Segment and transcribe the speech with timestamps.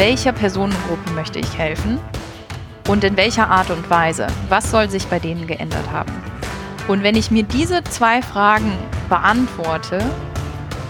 [0.00, 1.98] welcher Personengruppe möchte ich helfen
[2.88, 4.28] und in welcher Art und Weise?
[4.48, 6.10] Was soll sich bei denen geändert haben?
[6.88, 8.72] Und wenn ich mir diese zwei Fragen
[9.10, 10.02] beantworte,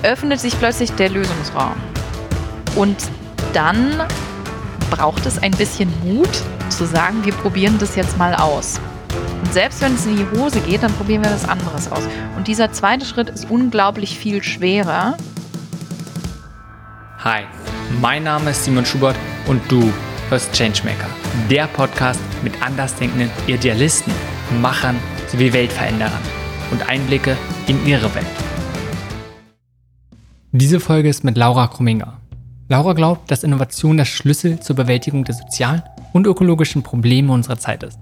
[0.04, 1.74] öffnet sich plötzlich der Lösungsraum.
[2.76, 2.96] Und
[3.52, 4.00] dann
[4.92, 6.30] braucht es ein bisschen Mut
[6.68, 8.78] zu sagen, wir probieren das jetzt mal aus.
[9.42, 12.04] Und selbst wenn es in die Hose geht, dann probieren wir was anderes aus.
[12.36, 15.16] Und dieser zweite Schritt ist unglaublich viel schwerer.
[17.24, 17.42] Hi,
[18.00, 19.92] mein Name ist Simon Schubert und du
[20.30, 21.08] hörst Changemaker,
[21.50, 24.12] der Podcast mit andersdenkenden Idealisten,
[24.62, 24.96] Machern
[25.28, 26.22] sowie Weltveränderern
[26.70, 28.26] und Einblicke in ihre Welt.
[30.52, 32.18] Diese Folge ist mit Laura Krumminger.
[32.68, 35.82] Laura glaubt, dass Innovation der Schlüssel zur Bewältigung der sozialen
[36.12, 37.98] und ökologischen Probleme unserer Zeit ist.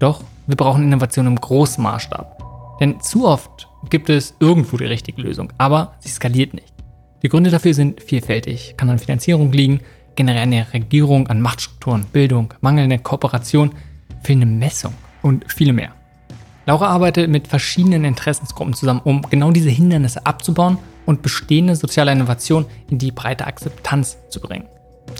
[0.00, 2.78] Doch wir brauchen Innovation im großen Maßstab.
[2.80, 6.79] Denn zu oft gibt es irgendwo die richtige Lösung, aber sie skaliert nicht.
[7.22, 9.80] Die Gründe dafür sind vielfältig, kann an Finanzierung liegen,
[10.16, 13.72] generell an der Regierung, an Machtstrukturen, Bildung, mangelnde Kooperation,
[14.22, 15.92] fehlende Messung und viele mehr.
[16.66, 22.66] Laura arbeitet mit verschiedenen Interessensgruppen zusammen, um genau diese Hindernisse abzubauen und bestehende soziale Innovation
[22.90, 24.66] in die breite Akzeptanz zu bringen.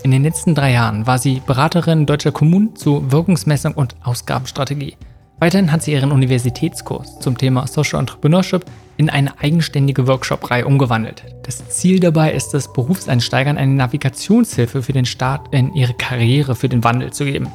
[0.03, 4.95] In den letzten drei Jahren war sie Beraterin deutscher Kommunen zu Wirkungsmessung und Ausgabenstrategie.
[5.41, 8.63] Weiterhin hat sie ihren Universitätskurs zum Thema Social Entrepreneurship
[8.97, 11.23] in eine eigenständige Workshop-Reihe umgewandelt.
[11.41, 16.69] Das Ziel dabei ist es, Berufseinsteigern eine Navigationshilfe für den Start in ihre Karriere für
[16.69, 17.47] den Wandel zu geben.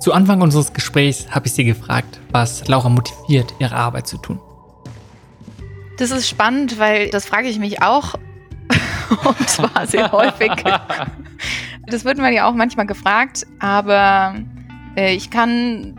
[0.00, 4.40] Zu Anfang unseres Gesprächs habe ich sie gefragt, was Laura motiviert, ihre Arbeit zu tun.
[5.98, 8.14] Das ist spannend, weil das frage ich mich auch.
[9.22, 10.50] Und zwar sehr häufig.
[11.88, 14.36] Das wird man ja auch manchmal gefragt, aber
[14.96, 15.94] äh, ich kann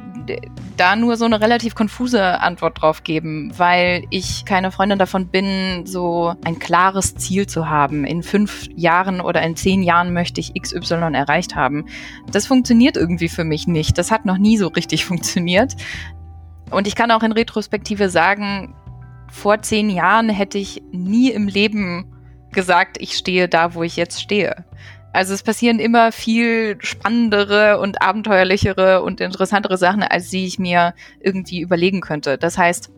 [0.77, 5.85] da nur so eine relativ konfuse Antwort drauf geben, weil ich keine Freundin davon bin,
[5.85, 8.05] so ein klares Ziel zu haben.
[8.05, 11.85] In fünf Jahren oder in zehn Jahren möchte ich XY erreicht haben.
[12.31, 13.97] Das funktioniert irgendwie für mich nicht.
[13.97, 15.75] Das hat noch nie so richtig funktioniert.
[16.69, 18.75] Und ich kann auch in Retrospektive sagen,
[19.29, 22.13] vor zehn Jahren hätte ich nie im Leben
[22.51, 24.65] gesagt, ich stehe da, wo ich jetzt stehe.
[25.17, 30.93] Also es passieren immer viel spannendere und abenteuerlichere und interessantere Sachen, als die ich mir
[31.19, 32.37] irgendwie überlegen könnte.
[32.37, 32.91] Das heißt,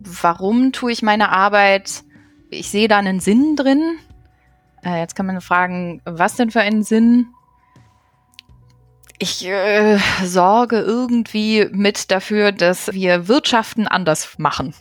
[0.00, 2.02] warum tue ich meine Arbeit?
[2.50, 3.98] Ich sehe da einen Sinn drin.
[4.82, 7.28] Äh, jetzt kann man fragen, was denn für einen Sinn?
[9.20, 14.74] Ich äh, sorge irgendwie mit dafür, dass wir Wirtschaften anders machen.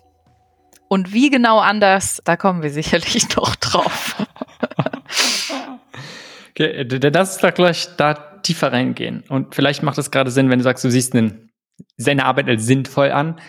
[0.88, 4.16] Und wie genau anders, da kommen wir sicherlich noch drauf.
[6.60, 9.24] Okay, das ist doch gleich da tiefer reingehen.
[9.30, 11.52] Und vielleicht macht es gerade Sinn, wenn du sagst, du siehst einen,
[11.98, 13.36] seine Arbeit als sinnvoll an.
[13.36, 13.44] Das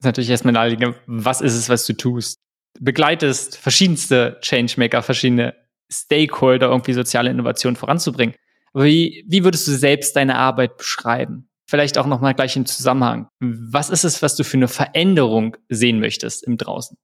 [0.00, 2.38] ist natürlich erstmal naheliegend, was ist es, was du tust?
[2.78, 5.54] Begleitest verschiedenste Changemaker, verschiedene
[5.90, 8.34] Stakeholder, irgendwie soziale Innovation voranzubringen.
[8.74, 11.48] Aber wie, wie würdest du selbst deine Arbeit beschreiben?
[11.66, 13.28] Vielleicht auch nochmal gleich im Zusammenhang.
[13.40, 16.98] Was ist es, was du für eine Veränderung sehen möchtest im Draußen?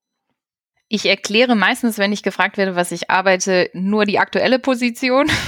[0.92, 5.30] Ich erkläre meistens, wenn ich gefragt werde, was ich arbeite, nur die aktuelle Position.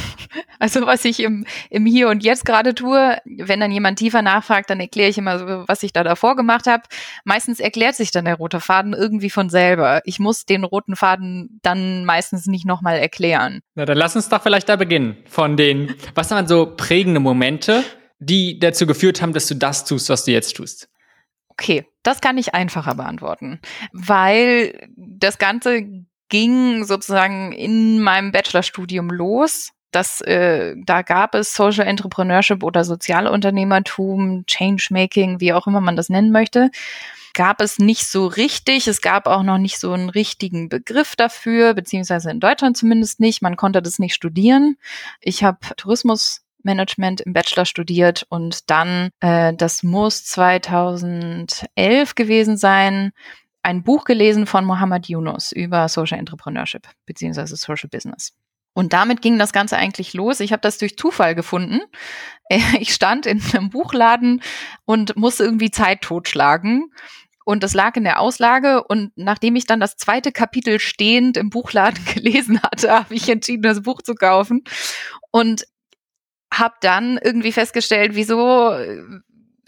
[0.59, 3.19] Also was ich im, im Hier und Jetzt gerade tue.
[3.27, 6.67] Wenn dann jemand tiefer nachfragt, dann erkläre ich immer, so, was ich da davor gemacht
[6.67, 6.85] habe.
[7.25, 10.01] Meistens erklärt sich dann der rote Faden irgendwie von selber.
[10.05, 13.61] Ich muss den roten Faden dann meistens nicht nochmal erklären.
[13.75, 15.17] Na, dann lass uns doch vielleicht da beginnen.
[15.29, 17.85] Von den, was waren so prägende Momente,
[18.19, 20.89] die dazu geführt haben, dass du das tust, was du jetzt tust?
[21.63, 23.61] Okay, das kann ich einfacher beantworten,
[23.93, 25.85] weil das Ganze
[26.29, 29.71] ging sozusagen in meinem Bachelorstudium los.
[29.93, 36.09] Das, äh, da gab es Social Entrepreneurship oder Sozialunternehmertum, Changemaking, wie auch immer man das
[36.09, 36.71] nennen möchte
[37.35, 38.89] gab es nicht so richtig.
[38.89, 43.41] Es gab auch noch nicht so einen richtigen Begriff dafür, beziehungsweise in Deutschland zumindest nicht.
[43.41, 44.77] Man konnte das nicht studieren.
[45.19, 53.13] Ich habe Tourismus Management im Bachelor studiert und dann, äh, das muss 2011 gewesen sein,
[53.63, 58.33] ein Buch gelesen von Mohammed Yunus über Social Entrepreneurship beziehungsweise Social Business.
[58.75, 60.41] Und damit ging das Ganze eigentlich los.
[60.41, 61.81] Ich habe das durch Zufall gefunden.
[62.81, 64.43] Ich stand in einem Buchladen
[64.85, 66.91] und musste irgendwie Zeit totschlagen.
[67.45, 68.85] Und das lag in der Auslage.
[68.85, 73.63] Und nachdem ich dann das zweite Kapitel stehend im Buchladen gelesen hatte, habe ich entschieden,
[73.63, 74.65] das Buch zu kaufen.
[75.31, 75.65] Und
[76.53, 79.03] habe dann irgendwie festgestellt, wieso äh,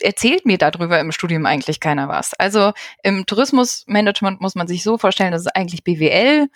[0.01, 2.35] erzählt mir darüber im Studium eigentlich keiner was.
[2.35, 2.73] Also
[3.03, 6.49] im Tourismusmanagement muss man sich so vorstellen, das ist eigentlich BWL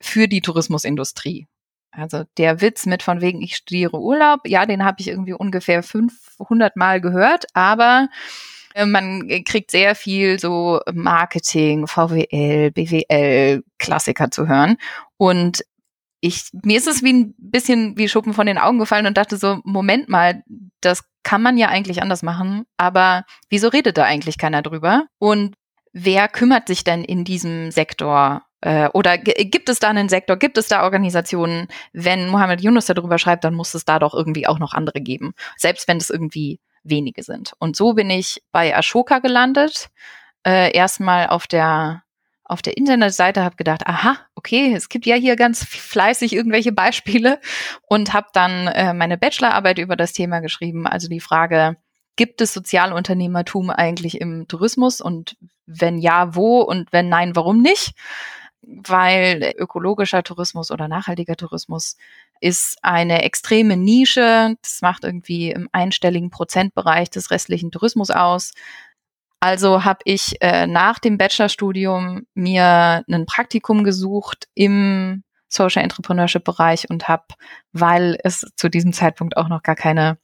[0.00, 1.46] für die Tourismusindustrie.
[1.92, 5.82] Also der Witz mit von wegen ich studiere Urlaub, ja, den habe ich irgendwie ungefähr
[5.82, 8.08] 500 Mal gehört, aber
[8.74, 14.76] äh, man kriegt sehr viel so Marketing, VWL, BWL, Klassiker zu hören.
[15.16, 15.64] Und
[16.20, 19.36] ich, mir ist es wie ein bisschen wie Schuppen von den Augen gefallen und dachte
[19.36, 20.42] so, Moment mal,
[20.80, 25.04] das kann man ja eigentlich anders machen, aber wieso redet da eigentlich keiner drüber?
[25.18, 25.56] Und
[25.92, 30.56] wer kümmert sich denn in diesem Sektor äh, oder gibt es da einen Sektor, gibt
[30.58, 31.68] es da Organisationen?
[31.92, 35.34] Wenn Mohammed Yunus darüber schreibt, dann muss es da doch irgendwie auch noch andere geben,
[35.56, 37.52] selbst wenn es irgendwie wenige sind.
[37.58, 39.88] Und so bin ich bei Ashoka gelandet.
[40.46, 42.02] Äh, erstmal auf der
[42.48, 47.40] auf der Internetseite, habe gedacht, aha, okay, es gibt ja hier ganz fleißig irgendwelche Beispiele
[47.88, 50.86] und habe dann äh, meine Bachelorarbeit über das Thema geschrieben.
[50.86, 51.76] Also die Frage,
[52.16, 57.94] gibt es Sozialunternehmertum eigentlich im Tourismus und wenn ja, wo und wenn nein, warum nicht?
[58.66, 61.96] weil ökologischer Tourismus oder nachhaltiger Tourismus
[62.40, 64.56] ist eine extreme Nische.
[64.60, 68.52] Das macht irgendwie im einstelligen Prozentbereich des restlichen Tourismus aus.
[69.46, 76.90] Also habe ich äh, nach dem Bachelorstudium mir ein Praktikum gesucht im Social Entrepreneurship Bereich
[76.90, 77.26] und habe,
[77.70, 80.18] weil es zu diesem Zeitpunkt auch noch gar keine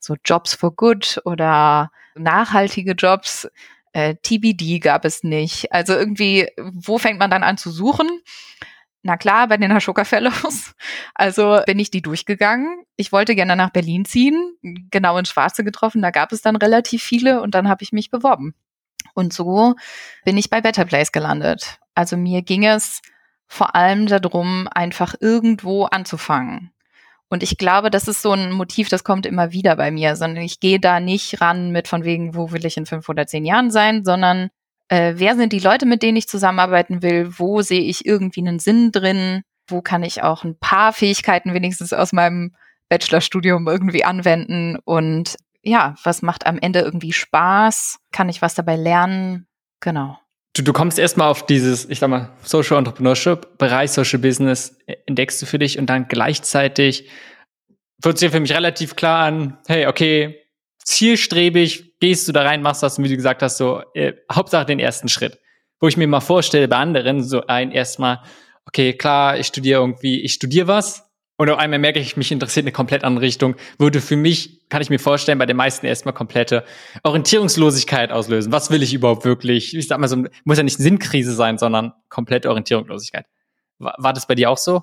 [0.00, 3.48] so Jobs for Good oder nachhaltige Jobs
[3.92, 5.72] äh, TBD gab es nicht.
[5.72, 8.08] Also irgendwie, wo fängt man dann an zu suchen?
[9.04, 10.74] Na klar, bei den Ashoka Fellows.
[11.14, 12.82] Also bin ich die durchgegangen.
[12.96, 14.56] Ich wollte gerne nach Berlin ziehen,
[14.90, 16.02] genau ins Schwarze getroffen.
[16.02, 18.54] Da gab es dann relativ viele und dann habe ich mich beworben.
[19.14, 19.74] Und so
[20.24, 21.78] bin ich bei Better Place gelandet.
[21.94, 23.02] Also mir ging es
[23.46, 26.72] vor allem darum, einfach irgendwo anzufangen.
[27.28, 30.44] Und ich glaube, das ist so ein Motiv, das kommt immer wieder bei mir, sondern
[30.44, 33.44] ich gehe da nicht ran mit von wegen, wo will ich in fünf oder zehn
[33.44, 34.50] Jahren sein, sondern
[34.88, 38.58] äh, wer sind die Leute, mit denen ich zusammenarbeiten will, wo sehe ich irgendwie einen
[38.58, 42.54] Sinn drin, wo kann ich auch ein paar Fähigkeiten wenigstens aus meinem
[42.88, 47.98] Bachelorstudium irgendwie anwenden und ja, was macht am Ende irgendwie Spaß?
[48.12, 49.46] Kann ich was dabei lernen?
[49.80, 50.18] Genau.
[50.56, 54.96] Du, du kommst erstmal auf dieses, ich sag mal, Social Entrepreneurship, Bereich Social Business äh,
[55.06, 57.08] entdeckst du für dich und dann gleichzeitig
[58.00, 60.40] wird es für mich relativ klar an, hey, okay,
[60.78, 64.78] zielstrebig, gehst du da rein, machst das, wie du gesagt hast, so, äh, Hauptsache den
[64.78, 65.38] ersten Schritt.
[65.80, 68.20] Wo ich mir mal vorstelle, bei anderen, so ein erstmal,
[68.66, 71.04] okay, klar, ich studiere irgendwie, ich studiere was,
[71.36, 73.56] und auf einmal merke ich, mich interessiert eine komplett andere Richtung.
[73.78, 76.64] Würde für mich, kann ich mir vorstellen, bei den meisten erstmal komplette
[77.02, 78.52] Orientierungslosigkeit auslösen.
[78.52, 79.74] Was will ich überhaupt wirklich?
[79.74, 83.26] Ich sag mal so, muss ja nicht Sinnkrise sein, sondern komplette Orientierungslosigkeit.
[83.78, 84.82] War, war das bei dir auch so?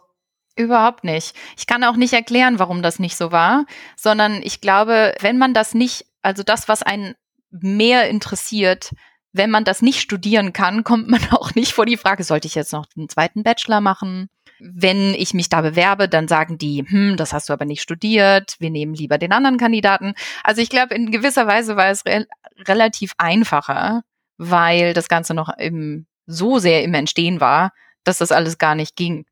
[0.58, 1.34] Überhaupt nicht.
[1.58, 3.66] Ich kann auch nicht erklären, warum das nicht so war,
[3.96, 7.16] sondern ich glaube, wenn man das nicht, also das, was einen
[7.50, 8.92] mehr interessiert,
[9.32, 12.56] wenn man das nicht studieren kann, kommt man auch nicht vor die Frage, sollte ich
[12.56, 14.30] jetzt noch einen zweiten Bachelor machen?
[14.64, 18.56] Wenn ich mich da bewerbe, dann sagen die, hm, das hast du aber nicht studiert,
[18.60, 20.14] wir nehmen lieber den anderen Kandidaten.
[20.44, 22.28] Also ich glaube, in gewisser Weise war es re
[22.68, 24.04] relativ einfacher,
[24.38, 27.72] weil das Ganze noch im, so sehr im Entstehen war,
[28.04, 29.26] dass das alles gar nicht ging.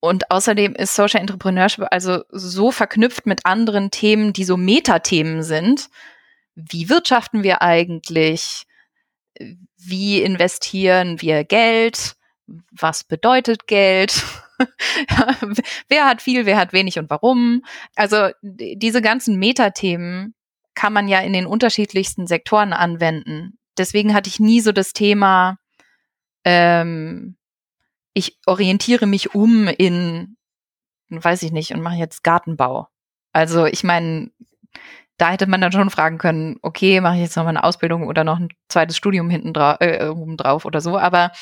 [0.00, 5.88] Und außerdem ist Social Entrepreneurship also so verknüpft mit anderen Themen, die so Metathemen sind.
[6.54, 8.66] Wie wirtschaften wir eigentlich?
[9.76, 12.16] Wie investieren wir Geld?
[12.70, 14.24] Was bedeutet Geld?
[15.88, 17.62] wer hat viel, wer hat wenig und warum.
[17.94, 20.34] Also diese ganzen Metathemen
[20.74, 23.58] kann man ja in den unterschiedlichsten Sektoren anwenden.
[23.76, 25.58] Deswegen hatte ich nie so das Thema,
[26.44, 27.36] ähm,
[28.14, 30.36] ich orientiere mich um in,
[31.08, 32.88] weiß ich nicht, und mache jetzt Gartenbau.
[33.32, 34.30] Also ich meine,
[35.18, 38.06] da hätte man dann schon fragen können, okay, mache ich jetzt noch mal eine Ausbildung
[38.06, 40.96] oder noch ein zweites Studium hinten dra äh, drauf oder so.
[40.98, 41.32] Aber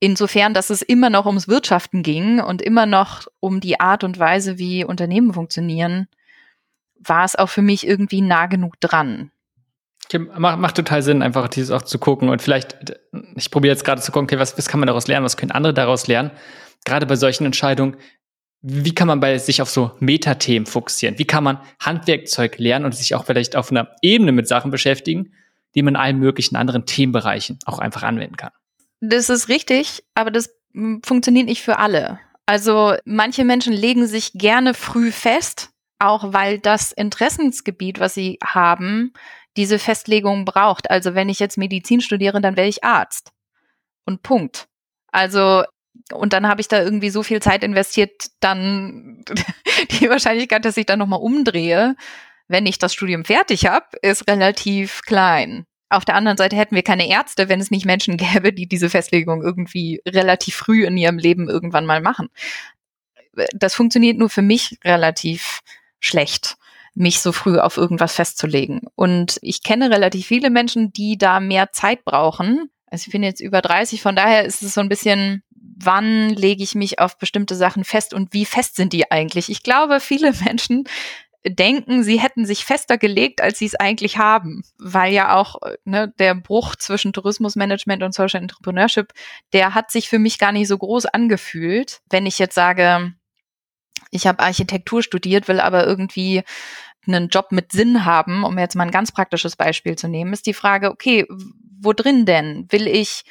[0.00, 4.18] Insofern, dass es immer noch ums Wirtschaften ging und immer noch um die Art und
[4.18, 6.08] Weise, wie Unternehmen funktionieren,
[6.98, 9.30] war es auch für mich irgendwie nah genug dran.
[10.06, 12.76] Okay, macht, macht total Sinn, einfach dieses auch zu gucken und vielleicht,
[13.36, 15.52] ich probiere jetzt gerade zu gucken, okay, was, was kann man daraus lernen, was können
[15.52, 16.30] andere daraus lernen?
[16.84, 17.96] Gerade bei solchen Entscheidungen,
[18.60, 21.18] wie kann man bei sich auf so Metathemen fokussieren?
[21.18, 25.32] Wie kann man Handwerkzeug lernen und sich auch vielleicht auf einer Ebene mit Sachen beschäftigen,
[25.74, 28.52] die man in allen möglichen anderen Themenbereichen auch einfach anwenden kann?
[29.08, 30.54] Das ist richtig, aber das
[31.04, 32.18] funktioniert nicht für alle.
[32.46, 39.12] Also manche Menschen legen sich gerne früh fest, auch weil das Interessensgebiet, was sie haben,
[39.56, 40.90] diese Festlegung braucht.
[40.90, 43.30] Also wenn ich jetzt Medizin studiere, dann wäre ich Arzt.
[44.04, 44.66] Und Punkt.
[45.12, 45.64] Also
[46.12, 49.24] und dann habe ich da irgendwie so viel Zeit investiert, dann
[50.00, 51.94] die Wahrscheinlichkeit, dass ich dann nochmal umdrehe,
[52.48, 55.66] wenn ich das Studium fertig habe, ist relativ klein.
[55.88, 58.90] Auf der anderen Seite hätten wir keine Ärzte, wenn es nicht Menschen gäbe, die diese
[58.90, 62.28] Festlegung irgendwie relativ früh in ihrem Leben irgendwann mal machen.
[63.52, 65.60] Das funktioniert nur für mich relativ
[65.98, 66.56] schlecht,
[66.94, 68.82] mich so früh auf irgendwas festzulegen.
[68.94, 72.70] Und ich kenne relativ viele Menschen, die da mehr Zeit brauchen.
[72.86, 75.42] Also ich bin jetzt über 30, von daher ist es so ein bisschen
[75.76, 79.48] wann lege ich mich auf bestimmte Sachen fest und wie fest sind die eigentlich?
[79.48, 80.84] Ich glaube, viele Menschen
[81.46, 86.12] denken, sie hätten sich fester gelegt, als sie es eigentlich haben, weil ja auch ne,
[86.18, 89.12] der Bruch zwischen Tourismusmanagement und Social Entrepreneurship,
[89.52, 92.00] der hat sich für mich gar nicht so groß angefühlt.
[92.08, 93.12] Wenn ich jetzt sage,
[94.10, 96.42] ich habe Architektur studiert, will aber irgendwie
[97.06, 100.46] einen Job mit Sinn haben, um jetzt mal ein ganz praktisches Beispiel zu nehmen, ist
[100.46, 101.26] die Frage, okay,
[101.80, 102.66] wo drin denn?
[102.70, 103.24] Will ich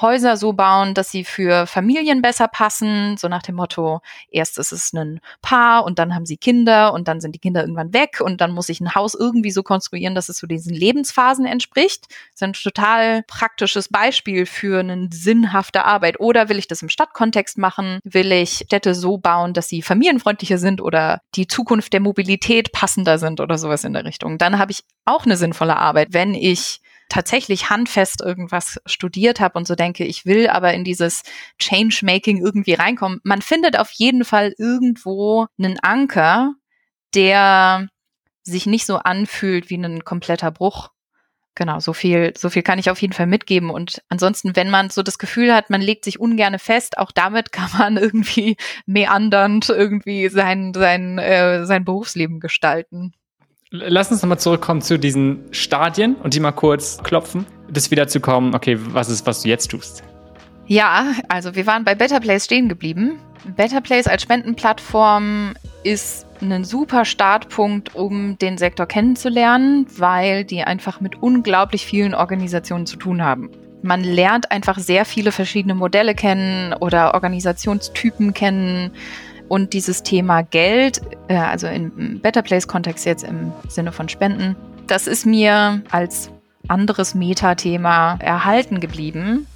[0.00, 4.00] Häuser so bauen, dass sie für Familien besser passen, so nach dem Motto,
[4.30, 7.62] erst ist es ein Paar und dann haben sie Kinder und dann sind die Kinder
[7.62, 10.46] irgendwann weg und dann muss ich ein Haus irgendwie so konstruieren, dass es zu so
[10.46, 12.06] diesen Lebensphasen entspricht.
[12.08, 16.20] Das ist ein total praktisches Beispiel für eine sinnhafte Arbeit.
[16.20, 18.00] Oder will ich das im Stadtkontext machen?
[18.04, 23.18] Will ich Städte so bauen, dass sie familienfreundlicher sind oder die Zukunft der Mobilität passender
[23.18, 24.38] sind oder sowas in der Richtung?
[24.38, 29.66] Dann habe ich auch eine sinnvolle Arbeit, wenn ich tatsächlich handfest irgendwas studiert habe und
[29.66, 31.22] so denke, ich will aber in dieses
[31.58, 33.20] Change-Making irgendwie reinkommen.
[33.24, 36.54] Man findet auf jeden Fall irgendwo einen Anker,
[37.14, 37.88] der
[38.42, 40.90] sich nicht so anfühlt wie ein kompletter Bruch.
[41.54, 43.70] Genau, so viel, so viel kann ich auf jeden Fall mitgeben.
[43.70, 47.52] Und ansonsten, wenn man so das Gefühl hat, man legt sich ungerne fest, auch damit
[47.52, 53.12] kann man irgendwie meandernd irgendwie sein, sein, äh, sein Berufsleben gestalten.
[53.70, 58.18] Lass uns nochmal zurückkommen zu diesen Stadien und die mal kurz klopfen, bis wieder zu
[58.18, 60.02] kommen, okay, was ist, was du jetzt tust?
[60.66, 63.18] Ja, also wir waren bei Better Place stehen geblieben.
[63.56, 65.52] Better Place als Spendenplattform
[65.84, 72.86] ist ein super Startpunkt, um den Sektor kennenzulernen, weil die einfach mit unglaublich vielen Organisationen
[72.86, 73.50] zu tun haben.
[73.82, 78.92] Man lernt einfach sehr viele verschiedene Modelle kennen oder Organisationstypen kennen
[79.48, 85.06] und dieses Thema Geld, äh, also im Better Place-Kontext jetzt im Sinne von Spenden, das
[85.06, 86.30] ist mir als
[86.68, 89.46] anderes Metathema erhalten geblieben,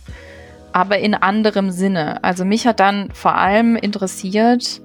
[0.72, 2.22] aber in anderem Sinne.
[2.24, 4.80] Also mich hat dann vor allem interessiert,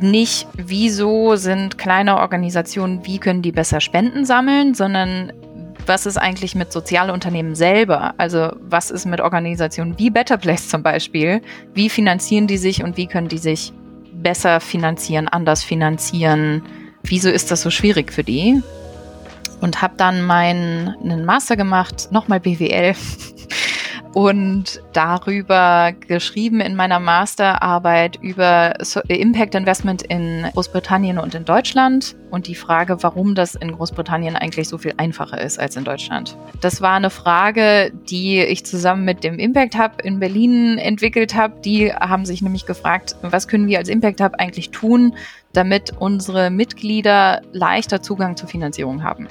[0.00, 5.32] nicht, wieso sind kleine Organisationen, wie können die besser Spenden sammeln, sondern
[5.86, 8.14] was ist eigentlich mit Sozialunternehmen selber?
[8.18, 11.40] Also was ist mit Organisationen wie Better Place zum Beispiel?
[11.74, 13.72] Wie finanzieren die sich und wie können die sich
[14.22, 16.62] besser finanzieren, anders finanzieren.
[17.02, 18.62] Wieso ist das so schwierig für die?
[19.60, 22.94] Und habe dann meinen Master gemacht, nochmal BWL
[24.18, 28.74] und darüber geschrieben in meiner Masterarbeit über
[29.06, 34.66] Impact Investment in Großbritannien und in Deutschland und die Frage, warum das in Großbritannien eigentlich
[34.66, 36.36] so viel einfacher ist als in Deutschland.
[36.60, 41.60] Das war eine Frage, die ich zusammen mit dem Impact Hub in Berlin entwickelt habe.
[41.60, 45.14] Die haben sich nämlich gefragt, was können wir als Impact Hub eigentlich tun,
[45.52, 49.28] damit unsere Mitglieder leichter Zugang zur Finanzierung haben.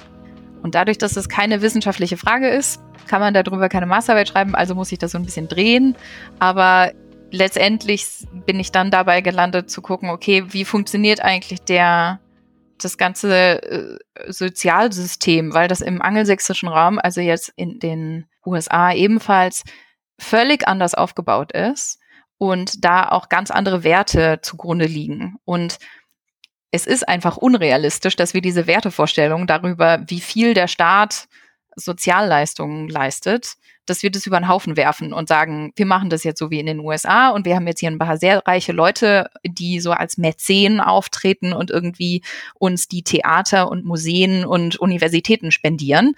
[0.64, 4.76] Und dadurch, dass es keine wissenschaftliche Frage ist, kann man darüber keine Masterarbeit schreiben, also
[4.76, 5.96] muss ich das so ein bisschen drehen.
[6.40, 6.92] Aber
[7.32, 8.06] letztendlich
[8.46, 12.20] bin ich dann dabei gelandet zu gucken, okay, wie funktioniert eigentlich der
[12.78, 13.98] das ganze äh,
[14.28, 19.64] Sozialsystem, weil das im angelsächsischen Raum, also jetzt in den USA ebenfalls
[20.20, 22.00] völlig anders aufgebaut ist
[22.38, 25.38] und da auch ganz andere Werte zugrunde liegen.
[25.44, 25.80] Und
[26.72, 31.28] es ist einfach unrealistisch, dass wir diese Wertevorstellung darüber, wie viel der Staat
[31.78, 33.54] Sozialleistungen leistet,
[33.86, 36.60] dass wir das über den Haufen werfen und sagen, wir machen das jetzt so wie
[36.60, 39.92] in den USA und wir haben jetzt hier ein paar sehr reiche Leute, die so
[39.92, 42.24] als Mäzen auftreten und irgendwie
[42.56, 46.16] uns die Theater und Museen und Universitäten spendieren.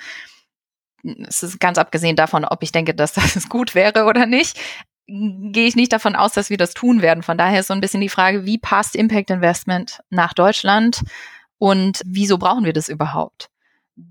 [1.27, 4.59] Es ist ganz abgesehen davon, ob ich denke, dass das gut wäre oder nicht
[5.11, 7.23] gehe ich nicht davon aus, dass wir das tun werden.
[7.23, 11.01] Von daher ist so ein bisschen die Frage, wie passt Impact Investment nach Deutschland
[11.57, 13.49] und wieso brauchen wir das überhaupt?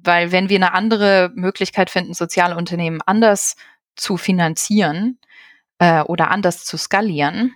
[0.02, 3.56] Weil wenn wir eine andere Möglichkeit finden, soziale Unternehmen anders
[3.96, 5.18] zu finanzieren
[5.78, 7.54] äh, oder anders zu skalieren,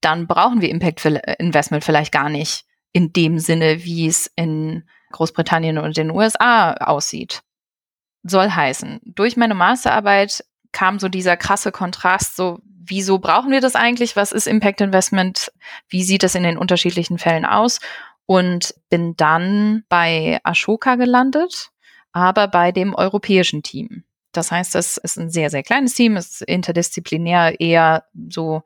[0.00, 1.04] dann brauchen wir Impact
[1.38, 7.42] Investment vielleicht gar nicht in dem Sinne, wie es in Großbritannien und den USA aussieht.
[8.22, 13.76] Soll heißen, durch meine Masterarbeit kam so dieser krasse Kontrast, so wieso brauchen wir das
[13.76, 14.16] eigentlich?
[14.16, 15.52] Was ist Impact Investment?
[15.88, 17.80] Wie sieht es in den unterschiedlichen Fällen aus?
[18.30, 21.72] Und bin dann bei Ashoka gelandet,
[22.12, 24.04] aber bei dem europäischen Team.
[24.30, 28.62] Das heißt, das ist ein sehr, sehr kleines Team, ist interdisziplinär eher so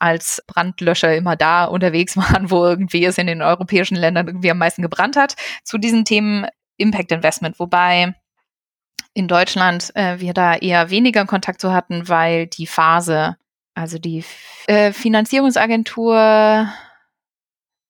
[0.00, 4.58] als Brandlöscher immer da unterwegs waren, wo irgendwie es in den europäischen Ländern irgendwie am
[4.58, 7.60] meisten gebrannt hat, zu diesen Themen Impact Investment.
[7.60, 8.16] Wobei
[9.12, 13.36] in Deutschland äh, wir da eher weniger Kontakt zu hatten, weil die Phase,
[13.74, 14.24] also die
[14.66, 16.66] äh, Finanzierungsagentur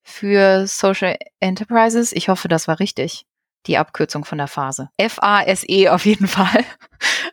[0.05, 3.27] für Social Enterprises, ich hoffe, das war richtig,
[3.67, 4.91] die Abkürzung von der Phase.
[5.01, 6.65] FASE auf jeden Fall.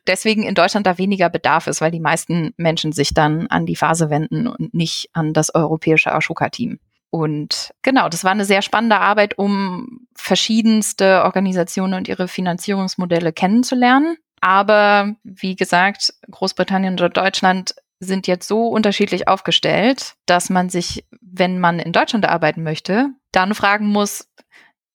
[0.08, 3.76] deswegen in Deutschland da weniger Bedarf ist, weil die meisten Menschen sich dann an die
[3.76, 6.80] Phase wenden und nicht an das europäische Ashoka-Team.
[7.10, 14.16] Und genau, das war eine sehr spannende Arbeit, um verschiedenste Organisationen und ihre Finanzierungsmodelle kennenzulernen.
[14.40, 21.60] Aber wie gesagt, Großbritannien oder Deutschland sind jetzt so unterschiedlich aufgestellt, dass man sich, wenn
[21.60, 24.28] man in Deutschland arbeiten möchte, dann fragen muss,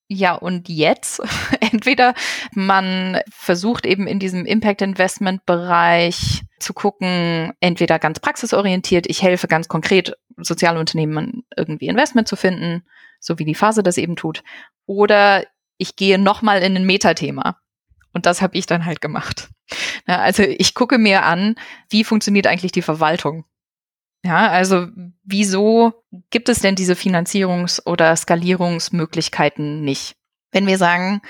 [0.09, 1.23] ja, und jetzt?
[1.61, 2.15] Entweder
[2.53, 9.47] man versucht eben in diesem Impact Investment Bereich zu gucken, entweder ganz praxisorientiert, ich helfe
[9.47, 12.85] ganz konkret Sozialunternehmen irgendwie Investment zu finden,
[13.21, 14.43] so wie die Phase das eben tut,
[14.87, 15.45] oder
[15.79, 17.59] ich gehe nochmal in ein Metathema.
[18.17, 19.49] Und das habe ich dann halt gemacht.
[20.09, 21.55] Ja, also ich gucke mir an,
[21.91, 23.45] wie funktioniert eigentlich die Verwaltung
[24.27, 24.89] ja, also
[25.23, 25.93] wieso
[26.31, 30.17] gibt es denn diese Finanzierungs- oder Skalierungsmöglichkeiten nicht?
[30.51, 31.23] Wenn wir sagen,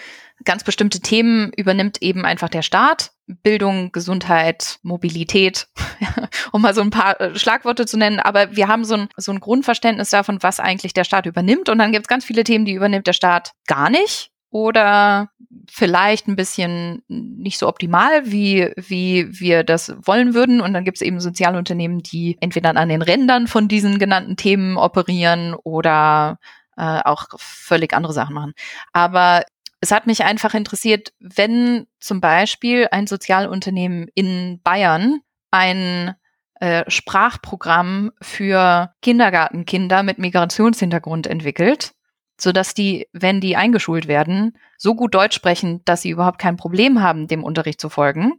[0.44, 5.68] ganz bestimmte Themen übernimmt eben einfach der Staat, Bildung, Gesundheit, Mobilität,
[6.52, 9.30] um mal so ein paar äh, Schlagworte zu nennen, aber wir haben so ein, so
[9.30, 12.64] ein Grundverständnis davon, was eigentlich der Staat übernimmt und dann gibt es ganz viele Themen,
[12.64, 15.28] die übernimmt der Staat gar nicht oder
[15.68, 20.62] vielleicht ein bisschen nicht so optimal, wie, wie wir das wollen würden.
[20.62, 24.78] Und dann gibt es eben Sozialunternehmen, die entweder an den Rändern von diesen genannten Themen
[24.78, 26.38] operieren oder
[26.78, 28.54] äh, auch völlig andere Sachen machen.
[28.94, 29.42] Aber
[29.82, 35.20] es hat mich einfach interessiert, wenn zum Beispiel ein Sozialunternehmen in Bayern
[35.50, 36.14] ein
[36.60, 41.92] äh, Sprachprogramm für Kindergartenkinder mit Migrationshintergrund entwickelt
[42.38, 46.56] so dass die, wenn die eingeschult werden, so gut Deutsch sprechen, dass sie überhaupt kein
[46.56, 48.34] Problem haben, dem Unterricht zu folgen.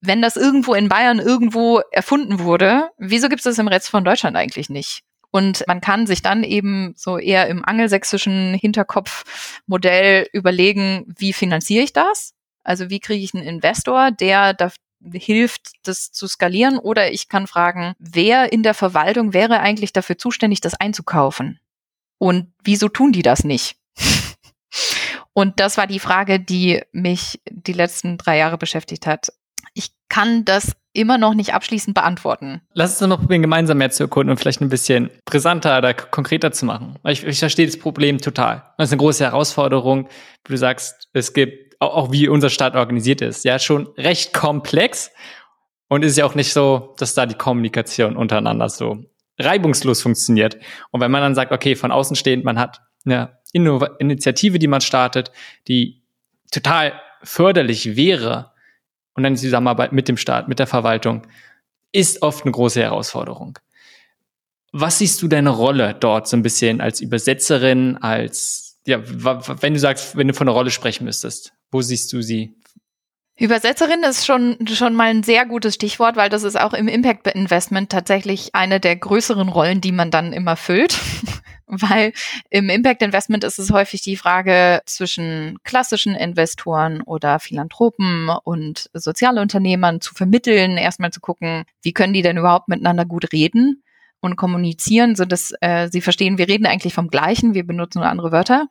[0.00, 4.04] Wenn das irgendwo in Bayern irgendwo erfunden wurde, wieso gibt es das im Rest von
[4.04, 5.02] Deutschland eigentlich nicht?
[5.30, 11.92] Und man kann sich dann eben so eher im angelsächsischen Hinterkopfmodell überlegen, wie finanziere ich
[11.92, 12.34] das?
[12.64, 14.72] Also wie kriege ich einen Investor, der da
[15.12, 16.78] hilft, das zu skalieren?
[16.78, 21.60] Oder ich kann fragen, wer in der Verwaltung wäre eigentlich dafür zuständig, das einzukaufen?
[22.18, 23.76] Und wieso tun die das nicht?
[25.32, 29.32] Und das war die Frage, die mich die letzten drei Jahre beschäftigt hat.
[29.74, 32.62] Ich kann das immer noch nicht abschließend beantworten.
[32.72, 36.52] Lass uns mal probieren, gemeinsam mehr zu erkunden und vielleicht ein bisschen brisanter oder konkreter
[36.52, 36.98] zu machen.
[37.04, 38.64] Ich, ich verstehe das Problem total.
[38.78, 40.08] Das ist eine große Herausforderung,
[40.44, 45.10] du sagst, es gibt auch, auch wie unser Staat organisiert ist, ja, schon recht komplex.
[45.88, 49.04] Und ist ja auch nicht so, dass da die Kommunikation untereinander so
[49.38, 50.56] reibungslos funktioniert.
[50.90, 54.68] Und wenn man dann sagt, okay, von außen stehend, man hat eine Innov Initiative, die
[54.68, 55.30] man startet,
[55.68, 56.02] die
[56.50, 58.52] total förderlich wäre,
[59.16, 61.26] und dann die Zusammenarbeit mit dem Staat, mit der Verwaltung,
[61.92, 63.58] ist oft eine große Herausforderung.
[64.72, 69.80] Was siehst du deine Rolle dort so ein bisschen als Übersetzerin, als, ja, wenn du
[69.80, 72.58] sagst, wenn du von einer Rolle sprechen müsstest, wo siehst du sie
[73.38, 77.26] Übersetzerin ist schon, schon mal ein sehr gutes Stichwort, weil das ist auch im Impact
[77.26, 80.98] Investment tatsächlich eine der größeren Rollen, die man dann immer füllt.
[81.66, 82.12] weil
[82.48, 90.00] im Impact Investment ist es häufig die Frage zwischen klassischen Investoren oder Philanthropen und Sozialunternehmern
[90.00, 93.82] zu vermitteln, erstmal zu gucken, wie können die denn überhaupt miteinander gut reden
[94.20, 98.08] und kommunizieren, so dass äh, sie verstehen, wir reden eigentlich vom Gleichen, wir benutzen nur
[98.08, 98.68] andere Wörter.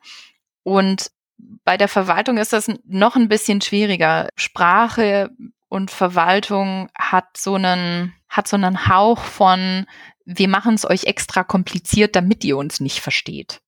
[0.62, 4.28] Und bei der Verwaltung ist das noch ein bisschen schwieriger.
[4.36, 5.30] Sprache
[5.68, 9.86] und Verwaltung hat so einen, hat so einen Hauch von,
[10.24, 13.60] wir machen es euch extra kompliziert, damit ihr uns nicht versteht.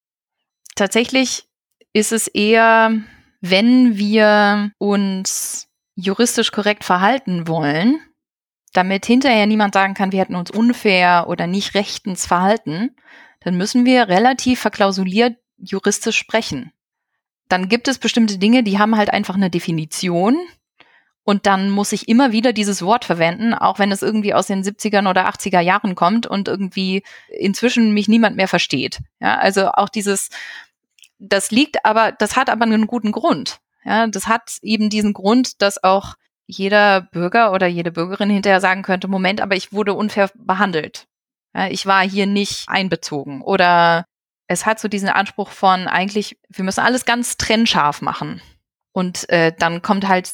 [0.75, 1.49] Tatsächlich
[1.93, 2.93] ist es eher,
[3.41, 8.01] wenn wir uns juristisch korrekt verhalten wollen,
[8.73, 12.95] damit hinterher niemand sagen kann, wir hätten uns unfair oder nicht rechtens verhalten,
[13.41, 16.73] dann müssen wir relativ verklausuliert juristisch sprechen
[17.49, 20.39] dann gibt es bestimmte Dinge, die haben halt einfach eine Definition.
[21.25, 24.65] Und dann muss ich immer wieder dieses Wort verwenden, auch wenn es irgendwie aus den
[24.65, 29.01] 70ern oder 80er Jahren kommt und irgendwie inzwischen mich niemand mehr versteht.
[29.21, 30.31] Ja, also auch dieses,
[31.19, 33.59] das liegt aber, das hat aber einen guten Grund.
[33.85, 36.15] Ja, das hat eben diesen Grund, dass auch
[36.47, 41.07] jeder Bürger oder jede Bürgerin hinterher sagen könnte, Moment, aber ich wurde unfair behandelt.
[41.55, 44.07] Ja, ich war hier nicht einbezogen oder
[44.49, 48.43] es hat so diesen Anspruch von eigentlich, wir müssen alles ganz trennscharf machen.
[48.93, 50.33] Und äh, dann kommt halt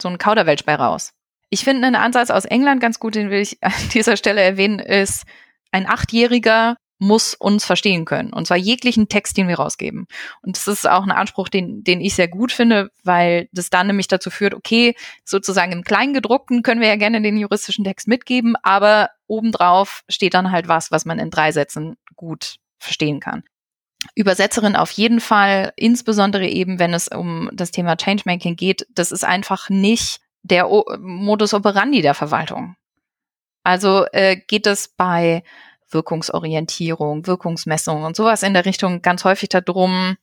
[0.00, 1.12] so ein Kauderwelsch bei raus.
[1.50, 4.78] Ich finde einen Ansatz aus England ganz gut, den will ich an dieser Stelle erwähnen,
[4.78, 5.24] ist,
[5.72, 8.32] ein Achtjähriger muss uns verstehen können.
[8.32, 10.06] Und zwar jeglichen Text, den wir rausgeben.
[10.42, 13.88] Und das ist auch ein Anspruch, den, den ich sehr gut finde, weil das dann
[13.88, 18.54] nämlich dazu führt, okay, sozusagen im Kleingedruckten können wir ja gerne den juristischen Text mitgeben,
[18.62, 23.42] aber obendrauf steht dann halt was, was man in drei Sätzen gut verstehen kann.
[24.14, 28.86] Übersetzerin auf jeden Fall, insbesondere eben, wenn es um das Thema Changemaking geht.
[28.94, 32.76] Das ist einfach nicht der o Modus operandi der Verwaltung.
[33.62, 35.42] Also äh, geht es bei
[35.90, 40.16] Wirkungsorientierung, Wirkungsmessung und sowas in der Richtung ganz häufig darum,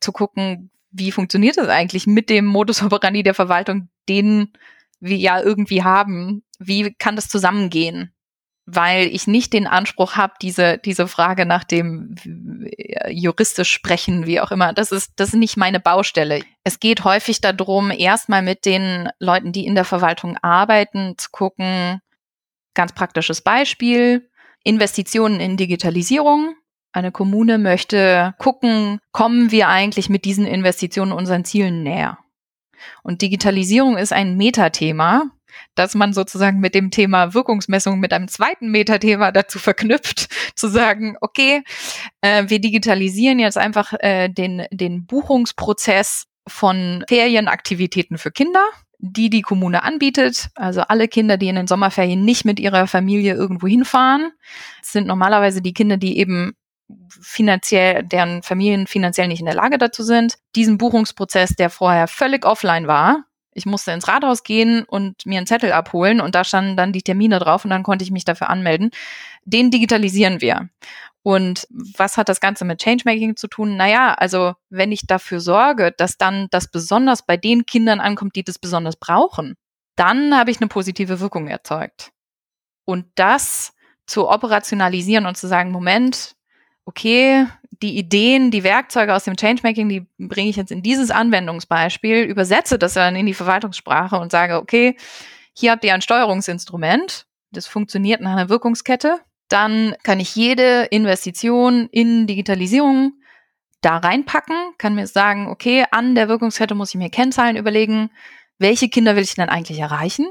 [0.00, 4.52] zu gucken, wie funktioniert das eigentlich mit dem Modus operandi der Verwaltung, den
[4.98, 6.42] wir ja irgendwie haben.
[6.58, 8.12] Wie kann das zusammengehen?
[8.66, 12.14] Weil ich nicht den Anspruch habe, diese, diese Frage nach dem
[12.64, 16.42] äh, juristisch sprechen, wie auch immer, das ist, das ist nicht meine Baustelle.
[16.62, 22.00] Es geht häufig darum, erstmal mit den Leuten, die in der Verwaltung arbeiten, zu gucken,
[22.74, 24.30] ganz praktisches Beispiel,
[24.62, 26.54] Investitionen in Digitalisierung.
[26.92, 32.18] Eine Kommune möchte gucken, kommen wir eigentlich mit diesen Investitionen unseren Zielen näher?
[33.02, 35.30] Und Digitalisierung ist ein Metathema,
[35.74, 41.16] das man sozusagen mit dem Thema Wirkungsmessung mit einem zweiten Metathema dazu verknüpft, zu sagen,
[41.20, 41.62] okay,
[42.20, 48.64] äh, wir digitalisieren jetzt einfach äh, den, den Buchungsprozess von Ferienaktivitäten für Kinder
[49.02, 50.50] die die Kommune anbietet.
[50.54, 54.32] Also alle Kinder, die in den Sommerferien nicht mit ihrer Familie irgendwo hinfahren,
[54.82, 56.52] sind normalerweise die Kinder, die eben
[57.08, 60.34] finanziell, deren Familien finanziell nicht in der Lage dazu sind.
[60.54, 65.46] Diesen Buchungsprozess, der vorher völlig offline war, ich musste ins Rathaus gehen und mir einen
[65.46, 68.48] Zettel abholen und da standen dann die Termine drauf und dann konnte ich mich dafür
[68.50, 68.90] anmelden.
[69.44, 70.68] Den digitalisieren wir.
[71.22, 73.76] Und was hat das Ganze mit Changemaking zu tun?
[73.76, 78.44] Naja, also wenn ich dafür sorge, dass dann das besonders bei den Kindern ankommt, die
[78.44, 79.56] das besonders brauchen,
[79.96, 82.12] dann habe ich eine positive Wirkung erzeugt.
[82.86, 83.74] Und das
[84.06, 86.36] zu operationalisieren und zu sagen, Moment,
[86.86, 87.46] okay,
[87.82, 92.78] die Ideen, die Werkzeuge aus dem Changemaking, die bringe ich jetzt in dieses Anwendungsbeispiel, übersetze
[92.78, 94.96] das dann in die Verwaltungssprache und sage, okay,
[95.54, 101.88] hier habt ihr ein Steuerungsinstrument, das funktioniert nach einer Wirkungskette dann kann ich jede Investition
[101.90, 103.14] in Digitalisierung
[103.82, 108.10] da reinpacken, kann mir sagen, okay, an der Wirkungskette muss ich mir Kennzahlen überlegen,
[108.58, 110.26] welche Kinder will ich denn eigentlich erreichen?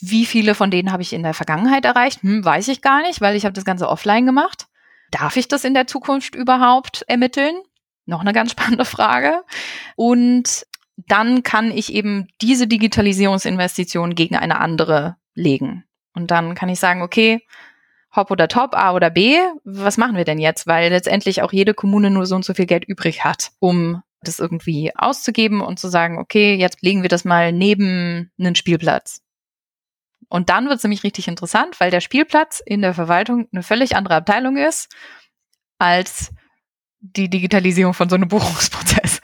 [0.00, 2.22] Wie viele von denen habe ich in der Vergangenheit erreicht?
[2.22, 4.66] Hm, weiß ich gar nicht, weil ich habe das Ganze offline gemacht.
[5.10, 7.56] Darf ich das in der Zukunft überhaupt ermitteln?
[8.04, 9.42] Noch eine ganz spannende Frage.
[9.96, 10.66] Und
[10.96, 15.84] dann kann ich eben diese Digitalisierungsinvestition gegen eine andere legen.
[16.14, 17.42] Und dann kann ich sagen, okay,
[18.14, 20.66] Hop oder Top, A oder B, was machen wir denn jetzt?
[20.66, 24.38] Weil letztendlich auch jede Kommune nur so und so viel Geld übrig hat, um das
[24.38, 29.20] irgendwie auszugeben und zu sagen, okay, jetzt legen wir das mal neben einen Spielplatz.
[30.28, 33.96] Und dann wird es nämlich richtig interessant, weil der Spielplatz in der Verwaltung eine völlig
[33.96, 34.94] andere Abteilung ist
[35.78, 36.32] als
[37.00, 39.20] die Digitalisierung von so einem Buchungsprozess.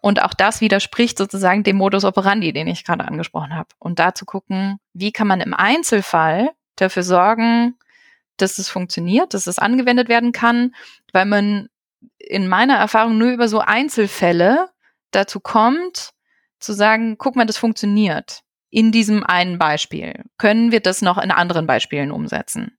[0.00, 3.68] Und auch das widerspricht sozusagen dem Modus operandi, den ich gerade angesprochen habe.
[3.78, 7.76] Und da zu gucken, wie kann man im Einzelfall dafür sorgen,
[8.36, 10.74] dass es funktioniert, dass es angewendet werden kann,
[11.12, 11.68] weil man
[12.18, 14.68] in meiner Erfahrung nur über so Einzelfälle
[15.10, 16.10] dazu kommt,
[16.58, 18.43] zu sagen, guck mal, das funktioniert.
[18.74, 20.24] In diesem einen Beispiel.
[20.36, 22.76] Können wir das noch in anderen Beispielen umsetzen?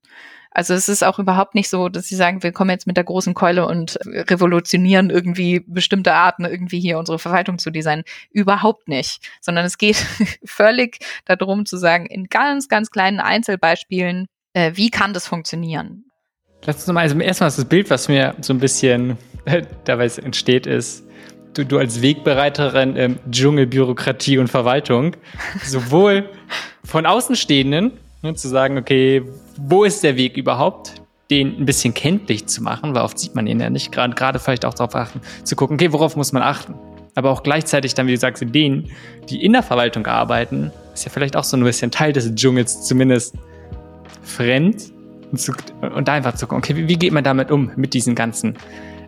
[0.52, 3.04] Also es ist auch überhaupt nicht so, dass sie sagen, wir kommen jetzt mit der
[3.04, 8.04] großen Keule und revolutionieren irgendwie bestimmte Arten, irgendwie hier unsere Verwaltung zu designen.
[8.30, 9.20] Überhaupt nicht.
[9.42, 9.96] Sondern es geht
[10.46, 16.06] völlig darum zu sagen, in ganz, ganz kleinen Einzelbeispielen äh, wie kann das funktionieren?
[16.64, 19.18] Lass uns mal, also erstmal das Bild, was mir so ein bisschen
[19.86, 21.05] dabei entsteht, ist,
[21.56, 25.16] du, du als Wegbereiterin im Dschungel Bürokratie und Verwaltung,
[25.64, 26.30] sowohl
[26.84, 29.24] von Außenstehenden ne, zu sagen, okay,
[29.58, 30.94] wo ist der Weg überhaupt?
[31.32, 34.38] den ein bisschen kenntlich zu machen, weil oft sieht man ihn ja nicht, gerade, gerade
[34.38, 36.76] vielleicht auch darauf achten, zu gucken, okay, worauf muss man achten?
[37.16, 38.92] Aber auch gleichzeitig dann, wie du sagst, denen,
[39.30, 42.84] die in der Verwaltung arbeiten, ist ja vielleicht auch so ein bisschen Teil des Dschungels,
[42.84, 43.36] zumindest
[44.22, 44.92] fremd
[45.32, 47.94] und, zu, und da einfach zu gucken, okay, wie, wie geht man damit um, mit
[47.94, 48.56] diesen ganzen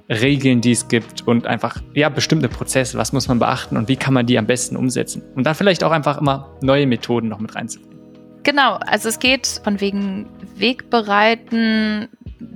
[0.10, 3.98] Regeln, die es gibt und einfach, ja, bestimmte Prozesse, was muss man beachten und wie
[3.98, 5.22] kann man die am besten umsetzen?
[5.36, 7.98] Und da vielleicht auch einfach immer neue Methoden noch mit reinzubringen.
[8.44, 12.08] Genau, also es geht von wegen Wegbereiten,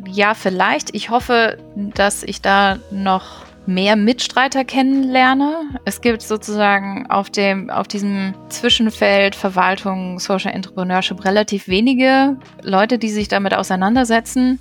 [0.07, 0.95] ja, vielleicht.
[0.95, 5.53] Ich hoffe, dass ich da noch mehr Mitstreiter kennenlerne.
[5.85, 13.09] Es gibt sozusagen auf dem, auf diesem Zwischenfeld Verwaltung, Social Entrepreneurship relativ wenige Leute, die
[13.09, 14.59] sich damit auseinandersetzen,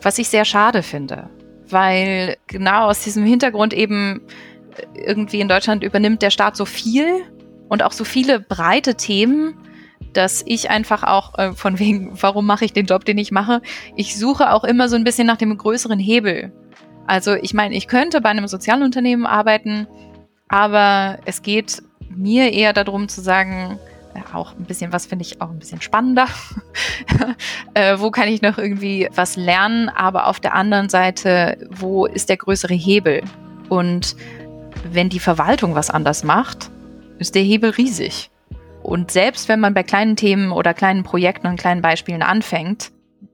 [0.00, 1.28] was ich sehr schade finde.
[1.72, 4.20] Weil genau aus diesem Hintergrund eben
[4.94, 7.22] irgendwie in Deutschland übernimmt der Staat so viel
[7.68, 9.54] und auch so viele breite Themen,
[10.12, 13.62] dass ich einfach auch äh, von wegen, warum mache ich den Job, den ich mache,
[13.96, 16.52] ich suche auch immer so ein bisschen nach dem größeren Hebel.
[17.06, 19.86] Also ich meine, ich könnte bei einem Sozialunternehmen arbeiten,
[20.48, 23.78] aber es geht mir eher darum zu sagen,
[24.34, 26.26] auch ein bisschen, was finde ich auch ein bisschen spannender.
[27.74, 29.88] äh, wo kann ich noch irgendwie was lernen?
[29.88, 33.22] Aber auf der anderen Seite, wo ist der größere Hebel?
[33.68, 34.16] Und
[34.90, 36.70] wenn die Verwaltung was anders macht,
[37.18, 38.30] ist der Hebel riesig.
[38.82, 42.90] Und selbst wenn man bei kleinen Themen oder kleinen Projekten und kleinen Beispielen anfängt,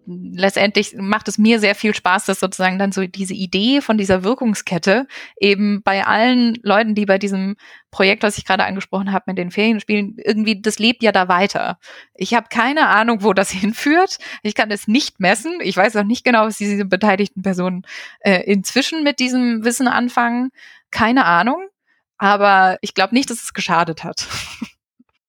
[0.09, 4.25] letztendlich macht es mir sehr viel Spaß, dass sozusagen dann so diese Idee von dieser
[4.25, 5.07] Wirkungskette
[5.39, 7.57] eben bei allen Leuten, die bei diesem
[7.91, 11.79] Projekt, was ich gerade angesprochen habe, mit den Ferienspielen, irgendwie, das lebt ja da weiter.
[12.15, 14.19] Ich habe keine Ahnung, wo das hinführt.
[14.43, 15.61] Ich kann es nicht messen.
[15.61, 17.83] Ich weiß auch nicht genau, was diese beteiligten Personen
[18.21, 20.51] äh, inzwischen mit diesem Wissen anfangen.
[20.91, 21.69] Keine Ahnung.
[22.17, 24.27] Aber ich glaube nicht, dass es geschadet hat.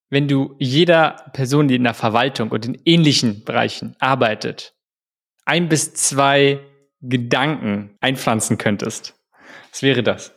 [0.10, 4.74] wenn du jeder Person, die in der Verwaltung und in ähnlichen Bereichen arbeitet,
[5.46, 6.60] ein bis zwei
[7.02, 9.16] Gedanken einpflanzen könntest,
[9.72, 10.34] was wäre das?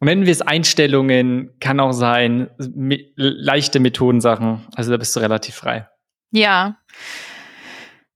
[0.00, 4.66] Und nennen wir es Einstellungen, kann auch sein, me leichte Methodensachen.
[4.74, 5.88] Also da bist du relativ frei.
[6.32, 6.76] Ja.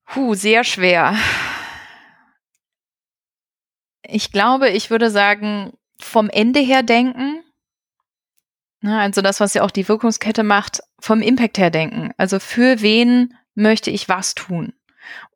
[0.06, 1.14] Puh, sehr schwer.
[4.02, 7.44] Ich glaube, ich würde sagen, vom Ende her denken,
[8.88, 12.12] also das, was ja auch die Wirkungskette macht, vom Impact her denken.
[12.16, 14.72] Also für wen möchte ich was tun?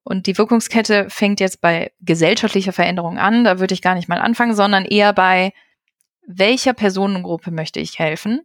[0.02, 3.44] Und die Wirkungskette fängt jetzt bei gesellschaftlicher Veränderung an.
[3.44, 5.52] Da würde ich gar nicht mal anfangen, sondern eher bei
[6.26, 8.40] welcher Personengruppe möchte ich helfen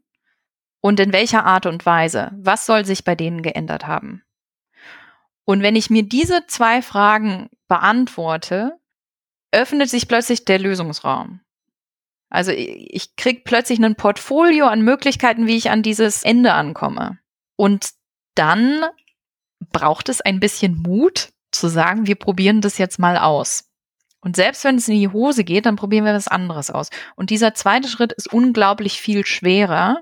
[0.82, 2.32] und in welcher Art und Weise?
[2.36, 4.24] Was soll sich bei denen geändert haben?
[5.46, 8.80] Und wenn ich mir diese zwei Fragen beantworte,
[9.52, 11.42] öffnet sich plötzlich der Lösungsraum.
[12.36, 17.18] Also ich krieg plötzlich ein Portfolio an Möglichkeiten, wie ich an dieses Ende ankomme.
[17.56, 17.92] Und
[18.36, 18.84] dann
[19.72, 23.70] braucht es ein bisschen Mut zu sagen, wir probieren das jetzt mal aus.
[24.20, 26.90] Und selbst wenn es in die Hose geht, dann probieren wir was anderes aus.
[27.16, 30.02] Und dieser zweite Schritt ist unglaublich viel schwerer,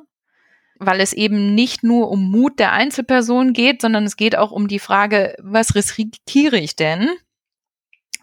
[0.80, 4.68] weil es eben nicht nur um Mut der Einzelperson geht, sondern es geht auch um
[4.68, 7.10] die Frage, was riskiere ich denn?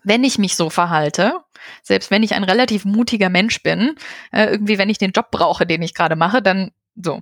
[0.02, 1.40] wenn ich mich so verhalte,
[1.82, 3.94] selbst wenn ich ein relativ mutiger Mensch bin,
[4.32, 7.20] äh, irgendwie, wenn ich den Job brauche, den ich gerade mache, dann so.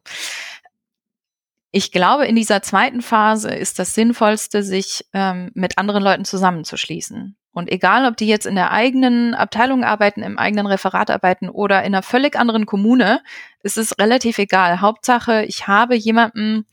[1.70, 7.36] Ich glaube, in dieser zweiten Phase ist das Sinnvollste, sich ähm, mit anderen Leuten zusammenzuschließen.
[7.52, 11.80] Und egal, ob die jetzt in der eigenen Abteilung arbeiten, im eigenen Referat arbeiten oder
[11.80, 13.20] in einer völlig anderen Kommune,
[13.62, 14.80] ist es relativ egal.
[14.80, 16.66] Hauptsache, ich habe jemanden,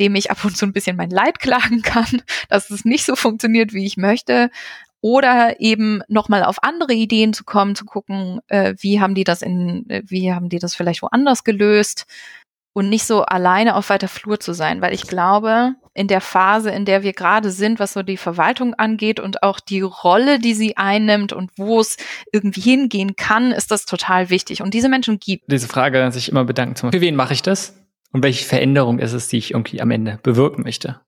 [0.00, 3.14] dem ich ab und zu ein bisschen mein Leid klagen kann, dass es nicht so
[3.14, 4.50] funktioniert, wie ich möchte
[5.00, 9.42] oder eben nochmal auf andere Ideen zu kommen, zu gucken, äh, wie haben die das
[9.42, 12.06] in, äh, wie haben die das vielleicht woanders gelöst
[12.72, 16.70] und nicht so alleine auf weiter Flur zu sein, weil ich glaube, in der Phase,
[16.70, 20.54] in der wir gerade sind, was so die Verwaltung angeht und auch die Rolle, die
[20.54, 21.96] sie einnimmt und wo es
[22.32, 24.62] irgendwie hingehen kann, ist das total wichtig.
[24.62, 25.50] Und diese Menschen gibt.
[25.50, 26.76] Diese Frage sich immer bedanken.
[26.76, 27.76] Zum Beispiel, für wen mache ich das?
[28.12, 31.00] Und welche Veränderung ist es, die ich irgendwie am Ende bewirken möchte?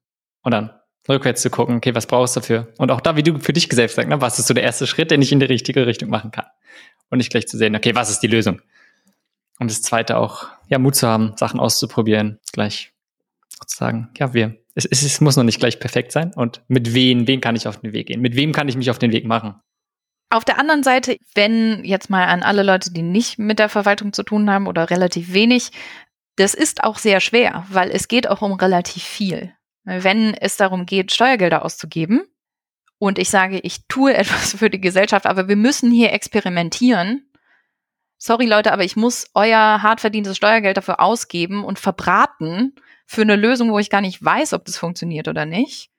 [0.43, 0.71] Und dann
[1.09, 2.69] rückwärts zu gucken, okay, was brauchst du dafür?
[2.79, 4.87] Und auch da, wie du für dich selbst sagst, ne, was ist so der erste
[4.87, 6.47] Schritt, den ich in die richtige Richtung machen kann?
[7.11, 8.61] Und nicht gleich zu sehen, okay, was ist die Lösung?
[9.59, 12.93] Und das zweite auch, ja, Mut zu haben, Sachen auszuprobieren, gleich
[13.67, 16.33] zu sagen, ja, wir, es, es, es muss noch nicht gleich perfekt sein.
[16.35, 18.21] Und mit wem, wen kann ich auf den Weg gehen?
[18.21, 19.61] Mit wem kann ich mich auf den Weg machen?
[20.31, 24.15] Auf der anderen Seite, wenn jetzt mal an alle Leute, die nicht mit der Verwaltung
[24.15, 25.71] zu tun haben oder relativ wenig,
[26.37, 29.53] das ist auch sehr schwer, weil es geht auch um relativ viel.
[29.85, 32.23] Wenn es darum geht, Steuergelder auszugeben
[32.99, 37.29] und ich sage, ich tue etwas für die Gesellschaft, aber wir müssen hier experimentieren.
[38.19, 42.75] Sorry Leute, aber ich muss euer hart verdientes Steuergeld dafür ausgeben und verbraten
[43.07, 45.91] für eine Lösung, wo ich gar nicht weiß, ob das funktioniert oder nicht.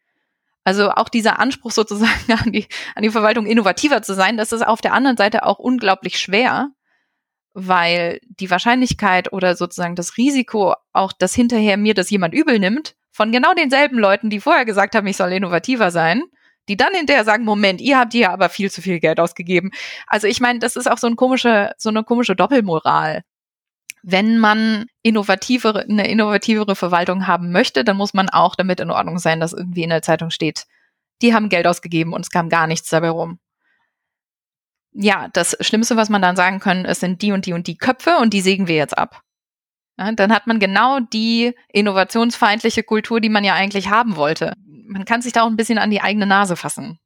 [0.63, 4.65] Also auch dieser Anspruch sozusagen an die, an die Verwaltung innovativer zu sein, das ist
[4.65, 6.69] auf der anderen Seite auch unglaublich schwer,
[7.54, 12.96] weil die Wahrscheinlichkeit oder sozusagen das Risiko, auch dass hinterher mir das jemand übel nimmt,
[13.13, 16.23] von genau denselben Leuten, die vorher gesagt haben, ich soll innovativer sein,
[16.67, 19.71] die dann hinterher sagen, Moment, ihr habt hier aber viel zu viel Geld ausgegeben.
[20.08, 23.21] Also ich meine, das ist auch so, ein komische, so eine komische Doppelmoral.
[24.02, 29.19] Wenn man innovativere, eine innovativere Verwaltung haben möchte, dann muss man auch damit in Ordnung
[29.19, 30.65] sein, dass irgendwie in der Zeitung steht,
[31.21, 33.39] die haben Geld ausgegeben und es kam gar nichts dabei rum.
[34.91, 37.78] Ja, das Schlimmste, was man dann sagen können, es sind die und die und die
[37.78, 39.21] Köpfe und die sägen wir jetzt ab.
[39.97, 44.53] Dann hat man genau die innovationsfeindliche Kultur, die man ja eigentlich haben wollte.
[44.88, 46.99] Man kann sich da auch ein bisschen an die eigene Nase fassen.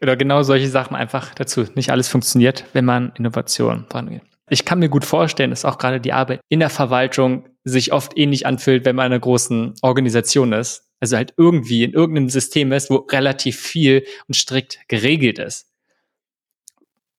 [0.00, 1.66] Oder genau solche Sachen einfach dazu.
[1.74, 4.22] Nicht alles funktioniert, wenn man Innovation vorangeht.
[4.50, 8.16] Ich kann mir gut vorstellen, dass auch gerade die Arbeit in der Verwaltung sich oft
[8.16, 10.88] ähnlich anfühlt, wenn man in einer großen Organisation ist.
[11.00, 15.66] Also halt irgendwie in irgendeinem System ist, wo relativ viel und strikt geregelt ist.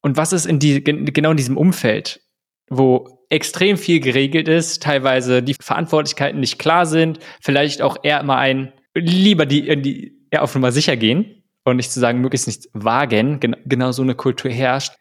[0.01, 2.21] Und was ist in die, genau in diesem Umfeld,
[2.69, 8.37] wo extrem viel geregelt ist, teilweise die Verantwortlichkeiten nicht klar sind, vielleicht auch eher immer
[8.37, 12.69] ein, lieber die, die eher auf Nummer sicher gehen und nicht zu sagen, möglichst nichts
[12.73, 14.93] wagen, genau so eine Kultur herrscht.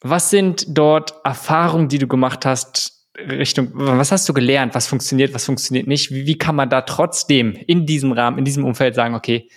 [0.00, 4.74] Was sind dort Erfahrungen, die du gemacht hast, Richtung, was hast du gelernt?
[4.74, 6.10] Was funktioniert, was funktioniert nicht?
[6.10, 9.48] Wie, wie kann man da trotzdem in diesem Rahmen, in diesem Umfeld sagen, okay,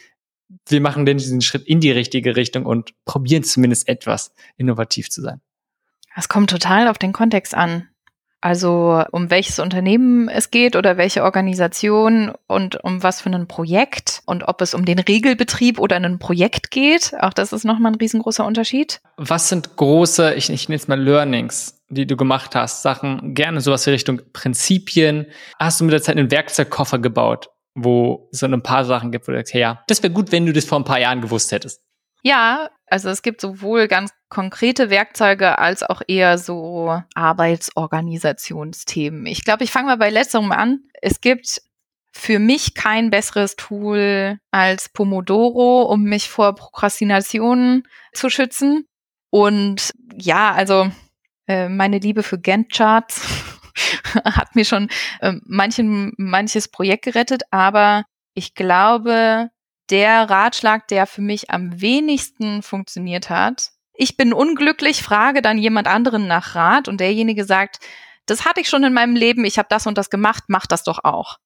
[0.68, 5.22] wir machen denn diesen Schritt in die richtige Richtung und probieren zumindest etwas innovativ zu
[5.22, 5.42] sein?
[6.16, 7.90] Es kommt total auf den Kontext an.
[8.46, 14.22] Also um welches Unternehmen es geht oder welche Organisation und um was für ein Projekt
[14.28, 17.16] und ob es um den Regelbetrieb oder ein Projekt geht.
[17.20, 19.02] Auch das ist nochmal ein riesengroßer Unterschied.
[19.18, 22.84] Was sind große, ich, ich nenne es mal Learnings, die du gemacht hast?
[22.84, 25.26] Sachen, gerne sowas in Richtung Prinzipien.
[25.58, 29.28] Hast du mit der Zeit einen Werkzeugkoffer gebaut, wo es so ein paar Sachen gibt,
[29.28, 31.22] wo du sagst, hey, ja, das wäre gut, wenn du das vor ein paar Jahren
[31.22, 31.82] gewusst hättest.
[32.22, 39.26] Ja, also es gibt sowohl ganz konkrete Werkzeuge als auch eher so Arbeitsorganisationsthemen.
[39.26, 40.82] Ich glaube, ich fange mal bei letzterem an.
[41.02, 41.62] Es gibt
[42.12, 48.86] für mich kein besseres Tool als Pomodoro, um mich vor Prokrastination zu schützen.
[49.32, 50.90] Und ja, also
[51.48, 53.22] äh, meine Liebe für Gantt-Charts
[54.24, 59.50] hat mir schon äh, manchen, manches Projekt gerettet, aber ich glaube,
[59.90, 63.72] der Ratschlag, der für mich am wenigsten funktioniert hat.
[63.94, 67.80] Ich bin unglücklich, frage dann jemand anderen nach Rat und derjenige sagt,
[68.26, 70.84] das hatte ich schon in meinem Leben, ich habe das und das gemacht, mach das
[70.84, 71.38] doch auch.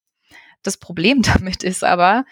[0.64, 2.26] Das Problem damit ist aber,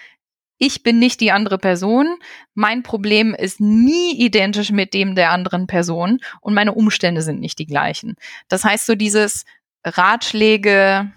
[0.59, 2.17] ich bin nicht die andere Person,
[2.55, 7.59] mein Problem ist nie identisch mit dem der anderen Person und meine Umstände sind nicht
[7.59, 8.15] die gleichen.
[8.47, 9.45] Das heißt, so dieses
[9.85, 11.11] Ratschläge,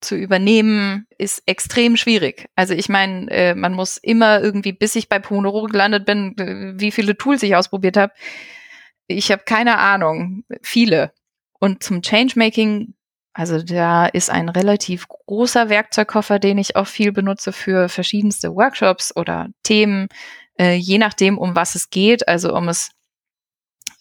[0.00, 2.48] zu übernehmen, ist extrem schwierig.
[2.54, 6.74] Also ich meine, äh, man muss immer irgendwie, bis ich bei Pomodoro gelandet bin, äh,
[6.80, 8.12] wie viele Tools ich ausprobiert habe.
[9.06, 11.12] Ich habe keine Ahnung, viele.
[11.58, 12.94] Und zum Changemaking,
[13.32, 19.14] also da ist ein relativ großer Werkzeugkoffer, den ich auch viel benutze für verschiedenste Workshops
[19.16, 20.08] oder Themen,
[20.58, 22.28] äh, je nachdem, um was es geht.
[22.28, 22.90] Also um es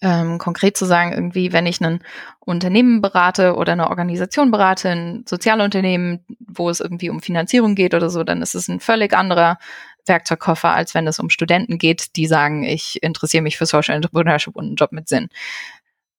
[0.02, 2.04] ähm, konkret zu sagen, irgendwie, wenn ich ein
[2.40, 8.10] Unternehmen berate oder eine Organisation berate, ein Sozialunternehmen, wo es irgendwie um Finanzierung geht oder
[8.10, 9.58] so, dann ist es ein völlig anderer
[10.06, 14.56] Werkzeugkoffer, als wenn es um Studenten geht, die sagen, ich interessiere mich für Social Entrepreneurship
[14.56, 15.30] und einen Job mit Sinn.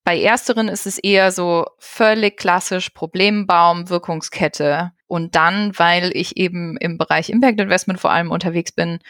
[0.04, 4.92] Bei ersteren ist es eher so völlig klassisch Problembaum, Wirkungskette.
[5.08, 9.00] Und dann, weil ich eben im Bereich Impact Investment vor allem unterwegs bin,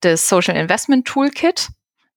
[0.00, 1.68] das Social Investment Toolkit.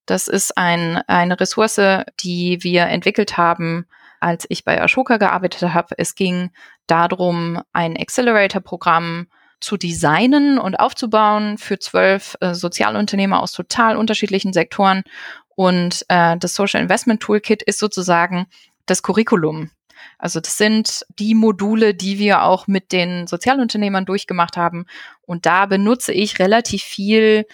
[0.06, 3.86] Das ist ein, eine Ressource, die wir entwickelt haben,
[4.20, 5.94] als ich bei Ashoka gearbeitet habe.
[5.98, 6.50] Es ging
[6.86, 9.26] darum, ein Accelerator-Programm
[9.60, 15.02] zu designen und aufzubauen für zwölf äh, Sozialunternehmer aus total unterschiedlichen Sektoren.
[15.54, 18.46] Und äh, das Social Investment Toolkit ist sozusagen
[18.84, 19.70] das Curriculum.
[20.18, 24.86] Also das sind die Module, die wir auch mit den Sozialunternehmern durchgemacht haben.
[25.22, 27.46] Und da benutze ich relativ viel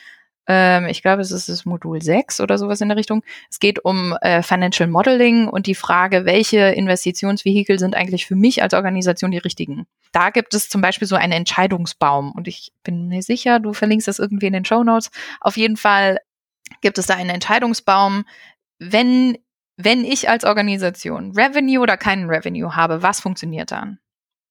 [0.46, 3.22] ähm, ich glaube, es ist das Modul 6 oder sowas in der Richtung.
[3.50, 8.62] Es geht um äh, Financial Modeling und die Frage, welche Investitionsvehikel sind eigentlich für mich
[8.62, 9.86] als Organisation die richtigen.
[10.10, 14.08] Da gibt es zum Beispiel so einen Entscheidungsbaum und ich bin mir sicher, du verlinkst
[14.08, 15.10] das irgendwie in den Show Notes.
[15.40, 16.18] Auf jeden Fall
[16.80, 18.24] gibt es da einen Entscheidungsbaum,
[18.78, 19.38] wenn
[19.78, 23.98] wenn ich als Organisation Revenue oder keinen Revenue habe, was funktioniert dann?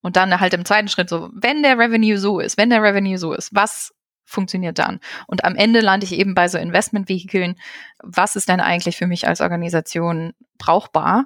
[0.01, 3.19] Und dann halt im zweiten Schritt so, wenn der Revenue so ist, wenn der Revenue
[3.19, 3.93] so ist, was
[4.31, 4.99] funktioniert dann?
[5.27, 7.55] Und am Ende lande ich eben bei so Investmentvehikeln.
[8.01, 11.25] Was ist denn eigentlich für mich als Organisation brauchbar?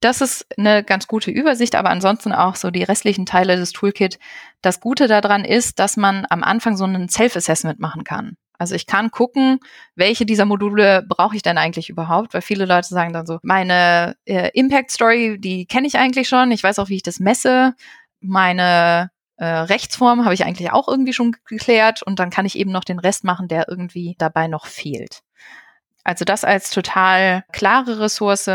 [0.00, 4.18] Das ist eine ganz gute Übersicht, aber ansonsten auch so die restlichen Teile des Toolkit.
[4.60, 8.36] Das Gute daran ist, dass man am Anfang so einen Self-Assessment machen kann.
[8.58, 9.58] Also ich kann gucken,
[9.96, 14.16] welche dieser Module brauche ich denn eigentlich überhaupt, weil viele Leute sagen dann so, meine
[14.26, 17.74] äh, Impact Story, die kenne ich eigentlich schon, ich weiß auch, wie ich das messe.
[18.20, 22.70] Meine äh, Rechtsform habe ich eigentlich auch irgendwie schon geklärt und dann kann ich eben
[22.70, 25.22] noch den Rest machen, der irgendwie dabei noch fehlt.
[26.04, 28.50] Also das als total klare Ressource.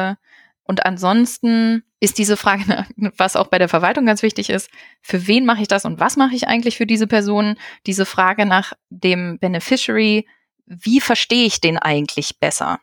[0.63, 2.85] Und ansonsten ist diese Frage,
[3.17, 4.69] was auch bei der Verwaltung ganz wichtig ist,
[5.01, 7.57] für wen mache ich das und was mache ich eigentlich für diese Person?
[7.87, 10.27] Diese Frage nach dem Beneficiary,
[10.65, 12.79] wie verstehe ich den eigentlich besser?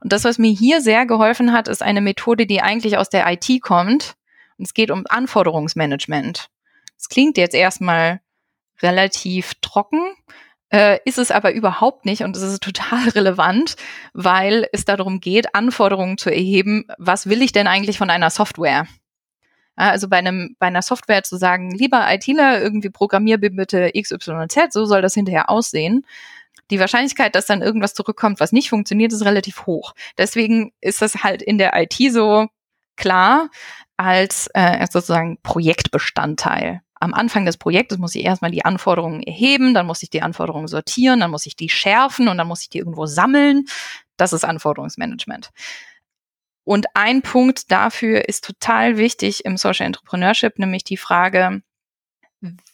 [0.00, 3.30] Und das, was mir hier sehr geholfen hat, ist eine Methode, die eigentlich aus der
[3.30, 4.14] IT kommt.
[4.56, 6.48] Und es geht um Anforderungsmanagement.
[7.00, 8.20] Es klingt jetzt erstmal
[8.82, 10.14] relativ trocken,
[10.70, 13.76] äh, ist es aber überhaupt nicht und es ist total relevant,
[14.12, 18.86] weil es darum geht, Anforderungen zu erheben, was will ich denn eigentlich von einer Software?
[19.76, 24.84] Also bei einem, bei einer Software zu sagen, lieber ITler, irgendwie programmier bitte XYZ, so
[24.84, 26.04] soll das hinterher aussehen.
[26.70, 29.94] Die Wahrscheinlichkeit, dass dann irgendwas zurückkommt, was nicht funktioniert, ist relativ hoch.
[30.18, 32.48] Deswegen ist das halt in der IT so
[32.96, 33.48] klar
[33.96, 39.86] als äh, sozusagen Projektbestandteil am Anfang des Projektes muss ich erstmal die Anforderungen erheben, dann
[39.86, 42.78] muss ich die Anforderungen sortieren, dann muss ich die schärfen und dann muss ich die
[42.78, 43.64] irgendwo sammeln.
[44.16, 45.50] Das ist Anforderungsmanagement.
[46.62, 51.62] Und ein Punkt dafür ist total wichtig im Social Entrepreneurship, nämlich die Frage,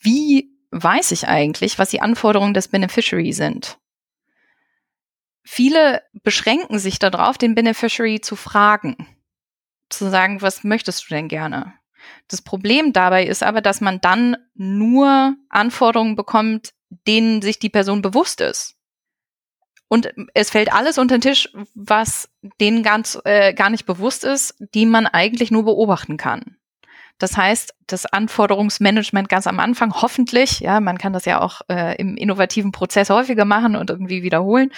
[0.01, 3.79] wie weiß ich eigentlich, was die Anforderungen des Beneficiary sind?
[5.45, 9.07] Viele beschränken sich darauf, den Beneficiary zu fragen,
[9.89, 11.74] zu sagen, was möchtest du denn gerne?
[12.28, 16.72] Das Problem dabei ist aber, dass man dann nur Anforderungen bekommt,
[17.07, 18.76] denen sich die Person bewusst ist.
[19.88, 22.28] Und es fällt alles unter den Tisch, was
[22.61, 26.57] denen ganz äh, gar nicht bewusst ist, die man eigentlich nur beobachten kann.
[27.18, 31.96] Das heißt, das Anforderungsmanagement ganz am Anfang, hoffentlich, ja, man kann das ja auch äh,
[31.96, 34.70] im innovativen Prozess häufiger machen und irgendwie wiederholen,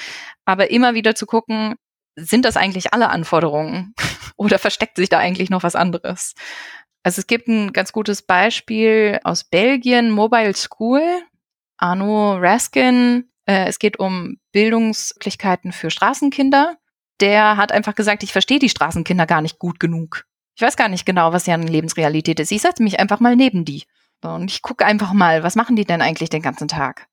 [0.44, 1.74] aber immer wieder zu gucken,
[2.14, 3.94] sind das eigentlich alle Anforderungen
[4.36, 6.34] oder versteckt sich da eigentlich noch was anderes?
[7.08, 11.00] Also es gibt ein ganz gutes Beispiel aus Belgien, Mobile School.
[11.78, 16.76] Arno Raskin, äh, es geht um Bildungsmöglichkeiten für Straßenkinder.
[17.20, 20.26] Der hat einfach gesagt, ich verstehe die Straßenkinder gar nicht gut genug.
[20.54, 22.52] Ich weiß gar nicht genau, was deren Lebensrealität ist.
[22.52, 23.84] Ich setze mich einfach mal neben die.
[24.22, 27.08] Und ich gucke einfach mal, was machen die denn eigentlich den ganzen Tag?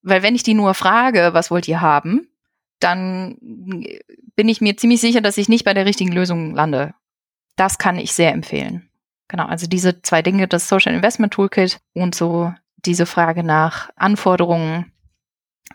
[0.00, 2.28] Weil wenn ich die nur frage, was wollt ihr haben,
[2.78, 6.94] dann bin ich mir ziemlich sicher, dass ich nicht bei der richtigen Lösung lande.
[7.56, 8.89] Das kann ich sehr empfehlen.
[9.30, 12.52] Genau, also diese zwei Dinge, das Social Investment Toolkit und so
[12.84, 14.92] diese Frage nach Anforderungen,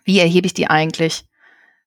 [0.04, 1.24] wie erhebe ich die eigentlich?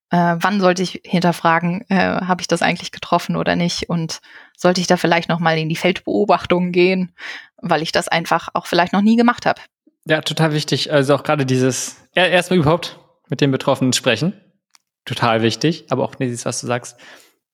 [0.09, 3.91] Äh, wann sollte ich hinterfragen, äh, habe ich das eigentlich getroffen oder nicht?
[3.91, 4.21] Und
[4.57, 7.13] sollte ich da vielleicht noch mal in die Feldbeobachtung gehen,
[7.59, 9.61] weil ich das einfach auch vielleicht noch nie gemacht habe?
[10.07, 10.91] Ja, total wichtig.
[10.91, 12.99] Also auch gerade dieses erstmal überhaupt
[13.29, 14.33] mit den Betroffenen sprechen,
[15.05, 15.85] total wichtig.
[15.91, 16.97] Aber auch dieses, was du sagst,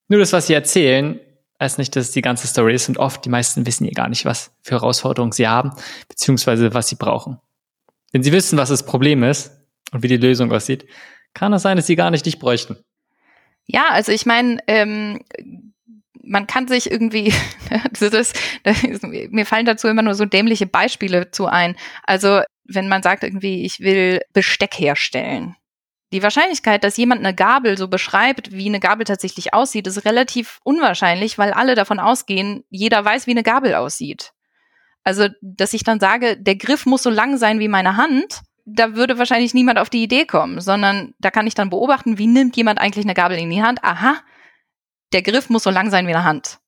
[0.07, 1.19] nur das, was sie erzählen,
[1.59, 4.25] heißt nicht, dass die ganze Story ist und oft die meisten wissen ja gar nicht,
[4.25, 5.71] was für Herausforderungen sie haben,
[6.07, 7.39] beziehungsweise was sie brauchen.
[8.11, 9.51] Wenn sie wissen, was das Problem ist
[9.91, 10.85] und wie die Lösung aussieht,
[11.33, 12.77] kann es sein, dass sie gar nicht dich bräuchten.
[13.65, 15.21] Ja, also ich meine, ähm,
[16.23, 17.33] man kann sich irgendwie,
[17.91, 21.75] das ist, das ist, mir fallen dazu immer nur so dämliche Beispiele zu ein.
[22.03, 25.55] Also wenn man sagt irgendwie, ich will Besteck herstellen,
[26.13, 30.59] die Wahrscheinlichkeit, dass jemand eine Gabel so beschreibt, wie eine Gabel tatsächlich aussieht, ist relativ
[30.63, 34.31] unwahrscheinlich, weil alle davon ausgehen, jeder weiß, wie eine Gabel aussieht.
[35.03, 38.95] Also, dass ich dann sage, der Griff muss so lang sein wie meine Hand, da
[38.95, 42.57] würde wahrscheinlich niemand auf die Idee kommen, sondern da kann ich dann beobachten, wie nimmt
[42.57, 43.83] jemand eigentlich eine Gabel in die Hand?
[43.83, 44.15] Aha,
[45.13, 46.59] der Griff muss so lang sein wie eine Hand.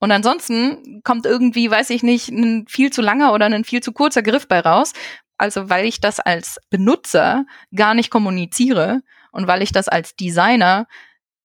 [0.00, 3.92] Und ansonsten kommt irgendwie, weiß ich nicht, ein viel zu langer oder ein viel zu
[3.92, 4.92] kurzer Griff bei raus,
[5.38, 9.00] also weil ich das als Benutzer gar nicht kommuniziere
[9.32, 10.86] und weil ich das als Designer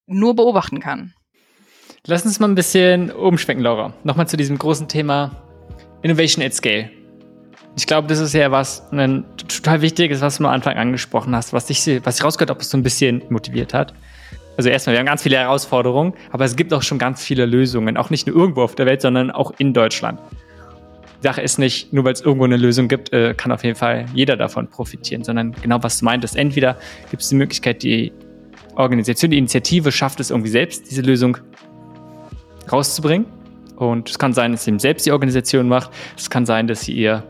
[0.06, 1.14] nur beobachten kann.
[2.06, 3.94] Lass uns mal ein bisschen umschwenken, Laura.
[4.04, 5.32] Nochmal zu diesem großen Thema
[6.02, 6.92] Innovation at Scale.
[7.78, 11.54] Ich glaube, das ist ja was ein total wichtiges, was du am Anfang angesprochen hast,
[11.54, 13.94] was dich, was ich rausgehört habe, was so ein bisschen motiviert hat.
[14.58, 17.98] Also erstmal, wir haben ganz viele Herausforderungen, aber es gibt auch schon ganz viele Lösungen,
[17.98, 20.20] auch nicht nur irgendwo auf der Welt, sondern auch in Deutschland.
[21.24, 24.06] Sache ist nicht, nur weil es irgendwo eine Lösung gibt, äh, kann auf jeden Fall
[24.14, 26.36] jeder davon profitieren, sondern genau was du meintest.
[26.36, 26.78] Entweder
[27.10, 28.12] gibt es die Möglichkeit, die
[28.76, 31.38] Organisation, die Initiative schafft es irgendwie selbst, diese Lösung
[32.72, 33.26] rauszubringen.
[33.76, 35.92] Und es kann sein, dass sie selbst die Organisation macht.
[36.18, 37.24] Es kann sein, dass sie ihr,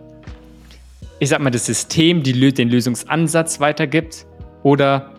[1.20, 4.26] ich sag mal, das System, die, den Lösungsansatz weitergibt.
[4.64, 5.14] Oder,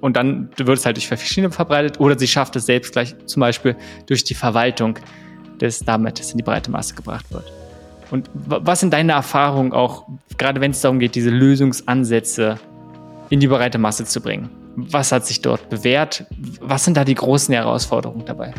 [0.00, 2.00] und dann wird es halt durch verschiedene verbreitet.
[2.00, 4.98] Oder sie schafft es selbst gleich zum Beispiel durch die Verwaltung,
[5.58, 7.61] dass damit es in die breite Masse gebracht wird.
[8.12, 10.06] Und was sind deine Erfahrungen auch,
[10.36, 12.58] gerade wenn es darum geht, diese Lösungsansätze
[13.30, 14.50] in die breite Masse zu bringen?
[14.76, 16.26] Was hat sich dort bewährt?
[16.60, 18.52] Was sind da die großen Herausforderungen dabei?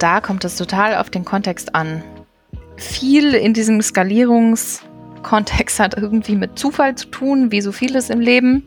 [0.00, 2.02] Da kommt es total auf den Kontext an.
[2.76, 8.64] Viel in diesem Skalierungskontext hat irgendwie mit Zufall zu tun, wie so vieles im Leben.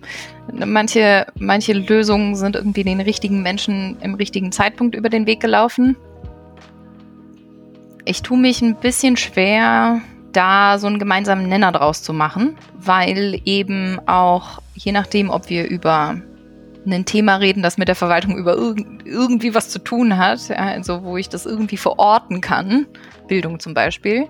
[0.54, 5.98] Manche, manche Lösungen sind irgendwie den richtigen Menschen im richtigen Zeitpunkt über den Weg gelaufen.
[8.10, 10.00] Ich tue mich ein bisschen schwer,
[10.32, 15.68] da so einen gemeinsamen Nenner draus zu machen, weil eben auch, je nachdem, ob wir
[15.68, 16.16] über
[16.86, 21.04] ein Thema reden, das mit der Verwaltung über irg irgendwie was zu tun hat, also
[21.04, 22.86] wo ich das irgendwie verorten kann,
[23.28, 24.28] Bildung zum Beispiel,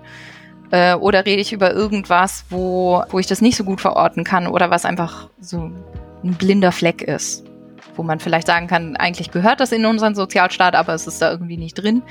[0.72, 4.48] äh, oder rede ich über irgendwas, wo, wo ich das nicht so gut verorten kann
[4.48, 5.70] oder was einfach so
[6.24, 7.48] ein blinder Fleck ist
[7.98, 11.30] wo man vielleicht sagen kann, eigentlich gehört das in unseren Sozialstaat, aber es ist da
[11.30, 12.02] irgendwie nicht drin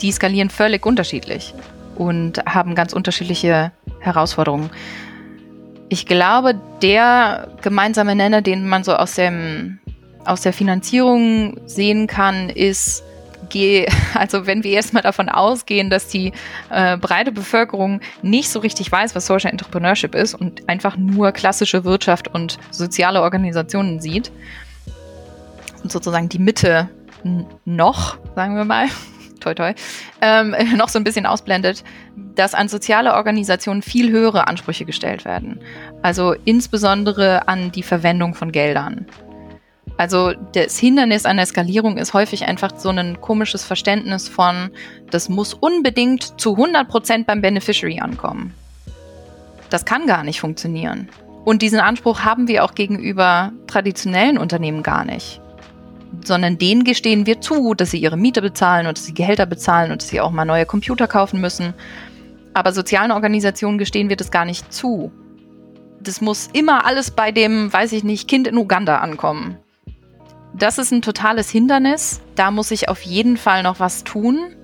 [0.00, 1.54] die skalieren völlig unterschiedlich
[1.96, 4.70] und haben ganz unterschiedliche Herausforderungen.
[5.88, 9.78] Ich glaube, der gemeinsame Nenner, den man so aus, dem,
[10.24, 13.02] aus der Finanzierung sehen kann, ist,
[14.14, 16.32] also wenn wir erstmal davon ausgehen, dass die
[16.70, 21.84] äh, breite Bevölkerung nicht so richtig weiß, was Social Entrepreneurship ist und einfach nur klassische
[21.84, 24.30] Wirtschaft und soziale Organisationen sieht
[25.82, 26.90] und sozusagen die Mitte
[27.64, 28.88] noch, sagen wir mal,
[29.40, 29.74] toi toi,
[30.20, 31.84] ähm, noch so ein bisschen ausblendet,
[32.34, 35.60] dass an soziale Organisationen viel höhere Ansprüche gestellt werden.
[36.02, 39.06] Also insbesondere an die Verwendung von Geldern.
[39.96, 44.70] Also das Hindernis an der Skalierung ist häufig einfach so ein komisches Verständnis von,
[45.10, 48.54] das muss unbedingt zu 100% beim Beneficiary ankommen.
[49.70, 51.08] Das kann gar nicht funktionieren.
[51.44, 55.40] Und diesen Anspruch haben wir auch gegenüber traditionellen Unternehmen gar nicht.
[56.24, 59.92] Sondern denen gestehen wir zu, dass sie ihre Miete bezahlen und dass sie Gehälter bezahlen
[59.92, 61.74] und dass sie auch mal neue Computer kaufen müssen.
[62.54, 65.12] Aber sozialen Organisationen gestehen wir das gar nicht zu.
[66.00, 69.58] Das muss immer alles bei dem, weiß ich nicht, Kind in Uganda ankommen.
[70.54, 72.20] Das ist ein totales Hindernis.
[72.34, 74.54] Da muss ich auf jeden Fall noch was tun.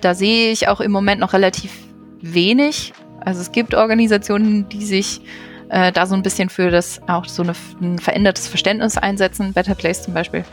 [0.00, 1.72] Da sehe ich auch im Moment noch relativ
[2.20, 2.92] wenig.
[3.20, 5.20] Also es gibt Organisationen, die sich
[5.68, 9.74] äh, da so ein bisschen für das auch so eine, ein verändertes Verständnis einsetzen, Better
[9.74, 10.44] Place zum Beispiel.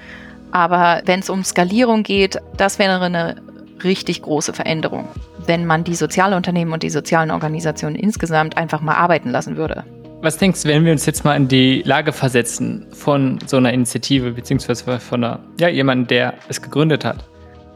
[0.51, 3.35] Aber wenn es um Skalierung geht, das wäre eine
[3.83, 5.07] richtig große Veränderung,
[5.45, 9.83] wenn man die Sozialunternehmen und die sozialen Organisationen insgesamt einfach mal arbeiten lassen würde.
[10.21, 13.71] Was denkst du, wenn wir uns jetzt mal in die Lage versetzen von so einer
[13.71, 17.23] Initiative, beziehungsweise von einer, ja, jemandem, der es gegründet hat?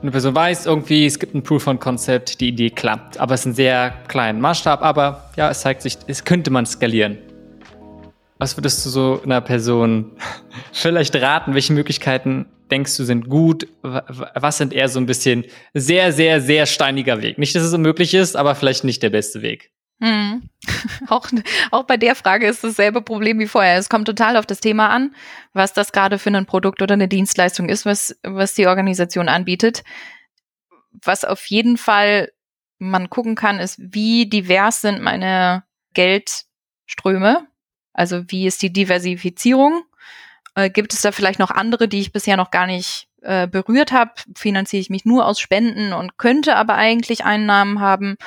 [0.01, 3.41] Eine Person weiß irgendwie, es gibt ein Proof of Concept, die Idee klappt, aber es
[3.41, 7.19] ist ein sehr kleinen Maßstab, aber ja, es zeigt sich, es könnte man skalieren.
[8.39, 10.13] Was würdest du so einer Person
[10.71, 11.53] vielleicht raten?
[11.53, 13.67] Welche Möglichkeiten denkst du sind gut?
[13.81, 17.37] Was sind eher so ein bisschen sehr, sehr, sehr steiniger Weg?
[17.37, 19.71] Nicht, dass es unmöglich ist, aber vielleicht nicht der beste Weg.
[20.01, 20.49] Hm.
[21.09, 21.27] Auch,
[21.69, 23.77] auch bei der Frage ist dasselbe Problem wie vorher.
[23.77, 25.15] Es kommt total auf das Thema an,
[25.53, 29.83] was das gerade für ein Produkt oder eine Dienstleistung ist, was, was die Organisation anbietet.
[31.03, 32.31] Was auf jeden Fall
[32.79, 35.63] man gucken kann, ist, wie divers sind meine
[35.93, 37.47] Geldströme.
[37.93, 39.83] Also wie ist die Diversifizierung?
[40.55, 43.91] Äh, gibt es da vielleicht noch andere, die ich bisher noch gar nicht äh, berührt
[43.91, 44.11] habe?
[44.35, 48.17] Finanziere ich mich nur aus Spenden und könnte aber eigentlich Einnahmen haben?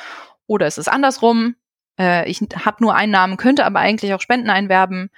[0.47, 1.55] Oder ist es andersrum?
[1.99, 5.09] Äh, ich habe nur Einnahmen, könnte aber eigentlich auch Spenden einwerben.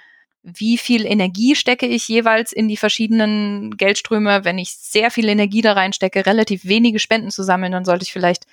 [0.42, 4.44] Wie viel Energie stecke ich jeweils in die verschiedenen Geldströme?
[4.44, 8.12] Wenn ich sehr viel Energie da reinstecke, relativ wenige Spenden zu sammeln, dann sollte ich
[8.12, 8.46] vielleicht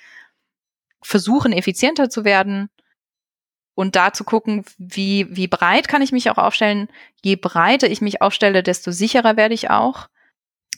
[1.02, 2.68] versuchen, effizienter zu werden
[3.76, 6.88] und da zu gucken, wie, wie breit kann ich mich auch aufstellen.
[7.22, 10.08] Je breiter ich mich aufstelle, desto sicherer werde ich auch.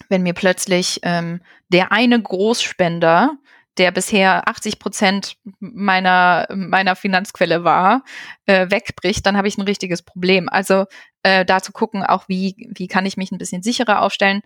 [0.09, 3.37] Wenn mir plötzlich ähm, der eine Großspender
[3.79, 8.03] der bisher 80 Prozent meiner, meiner Finanzquelle war,
[8.47, 10.49] äh, wegbricht, dann habe ich ein richtiges Problem.
[10.49, 10.87] Also
[11.23, 14.43] äh, da zu gucken, auch wie, wie kann ich mich ein bisschen sicherer aufstellen.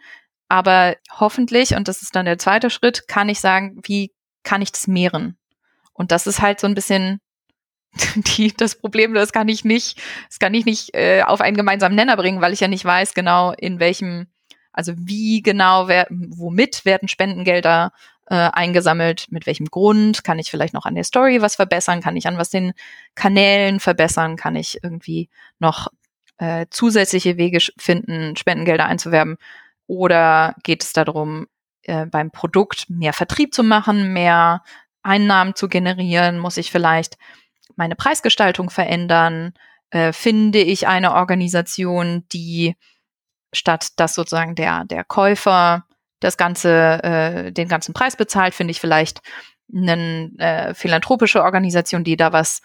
[0.50, 4.72] Aber hoffentlich, und das ist dann der zweite Schritt, kann ich sagen, wie kann ich
[4.72, 5.38] das mehren?
[5.94, 7.21] Und das ist halt so ein bisschen
[8.16, 11.94] die, das Problem, das kann ich nicht, das kann ich nicht äh, auf einen gemeinsamen
[11.94, 14.26] Nenner bringen, weil ich ja nicht weiß genau, in welchem,
[14.72, 17.92] also wie genau, wer, womit werden Spendengelder
[18.26, 22.16] äh, eingesammelt, mit welchem Grund, kann ich vielleicht noch an der Story was verbessern, kann
[22.16, 22.72] ich an was den
[23.14, 25.28] Kanälen verbessern, kann ich irgendwie
[25.58, 25.88] noch
[26.38, 29.36] äh, zusätzliche Wege finden, Spendengelder einzuwerben?
[29.86, 31.46] Oder geht es darum,
[31.82, 34.62] äh, beim Produkt mehr Vertrieb zu machen, mehr
[35.02, 37.18] Einnahmen zu generieren, muss ich vielleicht
[37.76, 39.54] meine Preisgestaltung verändern,
[39.90, 42.76] äh, finde ich eine Organisation, die
[43.52, 45.84] statt dass sozusagen der, der Käufer
[46.20, 49.20] das ganze, äh, den ganzen Preis bezahlt, finde ich vielleicht
[49.74, 52.62] eine äh, philanthropische Organisation, die da was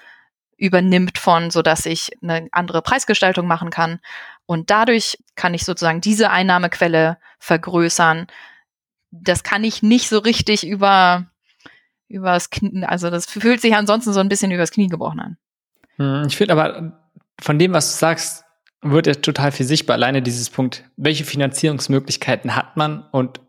[0.58, 4.00] übernimmt von, so dass ich eine andere Preisgestaltung machen kann.
[4.46, 8.28] Und dadurch kann ich sozusagen diese Einnahmequelle vergrößern.
[9.12, 11.28] Das kann ich nicht so richtig über,
[12.08, 15.38] übers Knie, also das fühlt sich ansonsten so ein bisschen übers Knie gebrochen an.
[15.98, 17.00] Hm, ich finde aber
[17.40, 18.44] von dem, was du sagst,
[18.82, 19.96] wird ja total viel sichtbar.
[19.96, 23.42] Alleine dieses Punkt, welche Finanzierungsmöglichkeiten hat man und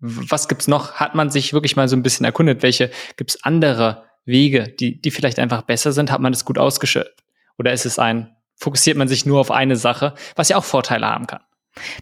[0.00, 0.94] was gibt's noch?
[0.94, 2.62] Hat man sich wirklich mal so ein bisschen erkundet?
[2.62, 6.10] Welche gibt's andere Wege, die, die vielleicht einfach besser sind?
[6.10, 7.24] Hat man das gut ausgeschöpft?
[7.58, 11.06] Oder ist es ein, fokussiert man sich nur auf eine Sache, was ja auch Vorteile
[11.06, 11.40] haben kann?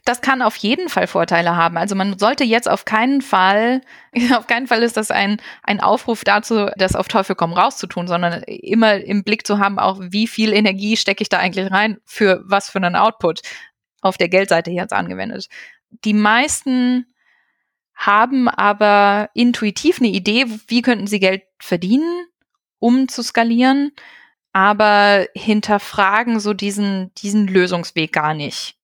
[0.05, 1.77] Das kann auf jeden Fall Vorteile haben.
[1.77, 3.81] Also man sollte jetzt auf keinen Fall,
[4.37, 7.87] auf keinen Fall ist das ein, ein Aufruf dazu, das auf Teufel komm raus zu
[7.87, 11.70] tun, sondern immer im Blick zu haben, auch wie viel Energie stecke ich da eigentlich
[11.70, 13.43] rein, für was für einen Output
[14.01, 15.49] auf der Geldseite jetzt angewendet.
[16.05, 17.07] Die meisten
[17.95, 22.27] haben aber intuitiv eine Idee, wie könnten sie Geld verdienen,
[22.79, 23.93] um zu skalieren,
[24.53, 28.77] aber hinterfragen so diesen, diesen Lösungsweg gar nicht.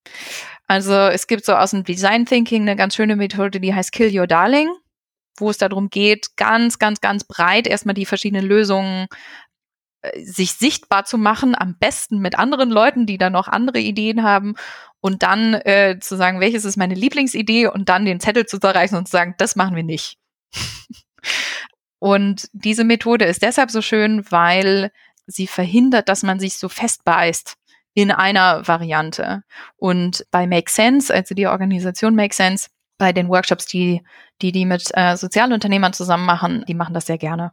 [0.69, 4.17] Also es gibt so aus dem Design Thinking eine ganz schöne Methode, die heißt Kill
[4.17, 4.69] Your Darling,
[5.39, 9.07] wo es darum geht, ganz, ganz, ganz breit erstmal die verschiedenen Lösungen
[10.03, 14.23] äh, sich sichtbar zu machen, am besten mit anderen Leuten, die dann noch andere Ideen
[14.23, 14.57] haben
[15.01, 18.99] und dann äh, zu sagen, welches ist meine Lieblingsidee und dann den Zettel zu zerreißen
[18.99, 20.19] und zu sagen, das machen wir nicht.
[21.99, 24.93] und diese Methode ist deshalb so schön, weil
[25.27, 27.57] sie verhindert, dass man sich so festbeißt
[27.99, 29.43] in einer Variante.
[29.77, 34.03] Und bei Make Sense, also die Organisation Make Sense, bei den Workshops, die
[34.41, 37.51] die, die mit äh, Sozialunternehmern zusammen machen, die machen das sehr gerne.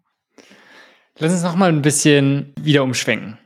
[1.17, 3.39] Lass uns noch mal ein bisschen wieder umschwenken.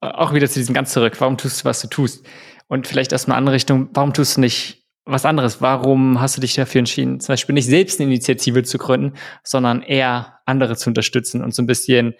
[0.00, 1.20] Auch wieder zu diesem ganz zurück.
[1.20, 2.24] Warum tust du, was du tust?
[2.68, 3.88] Und vielleicht erstmal eine andere Richtung.
[3.92, 5.60] Warum tust du nicht was anderes?
[5.60, 9.82] Warum hast du dich dafür entschieden, zum Beispiel nicht selbst eine Initiative zu gründen, sondern
[9.82, 12.14] eher andere zu unterstützen und so ein bisschen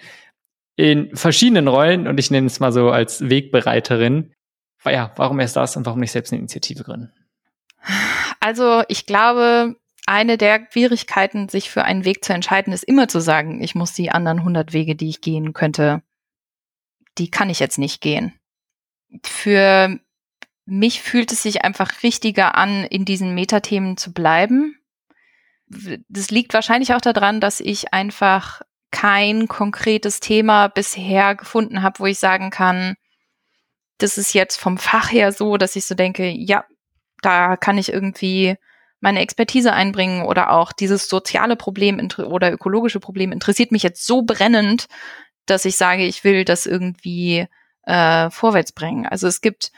[0.76, 4.32] in verschiedenen Rollen und ich nenne es mal so als Wegbereiterin.
[4.84, 7.12] Ja, warum erst das und warum nicht selbst eine Initiative gründen?
[8.40, 13.20] Also ich glaube, eine der Schwierigkeiten, sich für einen Weg zu entscheiden, ist immer zu
[13.20, 16.02] sagen, ich muss die anderen 100 Wege, die ich gehen könnte,
[17.16, 18.34] die kann ich jetzt nicht gehen.
[19.22, 19.98] Für
[20.66, 24.76] mich fühlt es sich einfach richtiger an, in diesen Metathemen zu bleiben.
[26.08, 28.62] Das liegt wahrscheinlich auch daran, dass ich einfach
[28.94, 32.94] kein konkretes Thema bisher gefunden habe, wo ich sagen kann,
[33.98, 36.64] das ist jetzt vom Fach her so, dass ich so denke, ja,
[37.20, 38.56] da kann ich irgendwie
[39.00, 44.22] meine Expertise einbringen oder auch dieses soziale Problem oder ökologische Problem interessiert mich jetzt so
[44.22, 44.86] brennend,
[45.44, 47.48] dass ich sage, ich will das irgendwie
[47.86, 49.06] äh, vorwärts bringen.
[49.06, 49.72] Also es gibt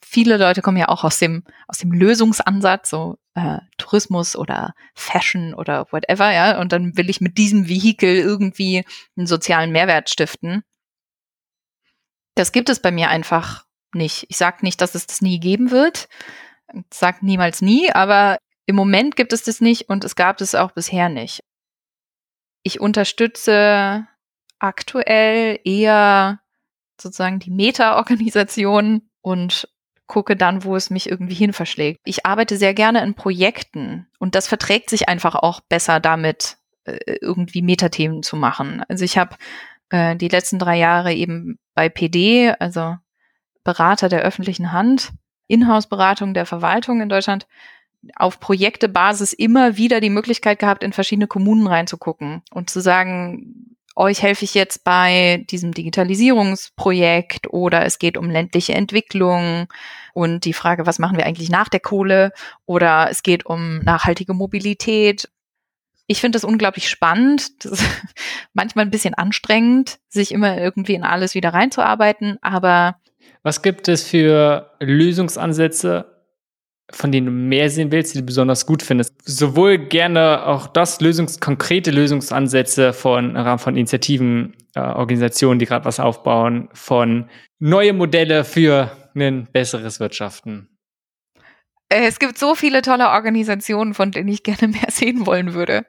[0.00, 5.54] viele Leute kommen ja auch aus dem aus dem Lösungsansatz, so äh, Tourismus oder Fashion
[5.54, 8.84] oder whatever, ja, und dann will ich mit diesem Vehikel irgendwie
[9.16, 10.64] einen sozialen Mehrwert stiften.
[12.34, 13.64] Das gibt es bei mir einfach
[13.94, 14.26] nicht.
[14.28, 16.08] Ich sage nicht, dass es das nie geben wird
[16.92, 20.72] sagt niemals nie, aber im Moment gibt es das nicht und es gab es auch
[20.72, 21.40] bisher nicht.
[22.62, 24.06] Ich unterstütze
[24.58, 26.40] aktuell eher
[27.00, 29.68] sozusagen die Meta-Organisation und
[30.06, 32.00] gucke dann, wo es mich irgendwie hin verschlägt.
[32.04, 36.98] Ich arbeite sehr gerne in Projekten und das verträgt sich einfach auch besser damit, äh,
[37.20, 38.84] irgendwie Metathemen zu machen.
[38.88, 39.36] Also ich habe
[39.90, 42.96] äh, die letzten drei Jahre eben bei PD, also
[43.64, 45.12] Berater der öffentlichen Hand,
[45.48, 47.46] Inhouse-Beratung der Verwaltung in Deutschland
[48.14, 54.22] auf Projektebasis immer wieder die Möglichkeit gehabt, in verschiedene Kommunen reinzugucken und zu sagen, euch
[54.22, 59.68] helfe ich jetzt bei diesem Digitalisierungsprojekt oder es geht um ländliche Entwicklung
[60.12, 62.32] und die Frage, was machen wir eigentlich nach der Kohle
[62.66, 65.28] oder es geht um nachhaltige Mobilität.
[66.06, 67.64] Ich finde das unglaublich spannend.
[67.64, 67.82] Das
[68.52, 73.00] manchmal ein bisschen anstrengend, sich immer irgendwie in alles wieder reinzuarbeiten, aber
[73.42, 76.15] was gibt es für Lösungsansätze,
[76.92, 79.14] von denen du mehr sehen willst, die du besonders gut findest?
[79.24, 85.66] Sowohl gerne auch das Lösungs konkrete Lösungsansätze von im Rahmen von Initiativen, äh, Organisationen, die
[85.66, 87.28] gerade was aufbauen, von
[87.58, 90.68] neue Modelle für ein besseres Wirtschaften.
[91.88, 95.86] Äh, es gibt so viele tolle Organisationen, von denen ich gerne mehr sehen wollen würde.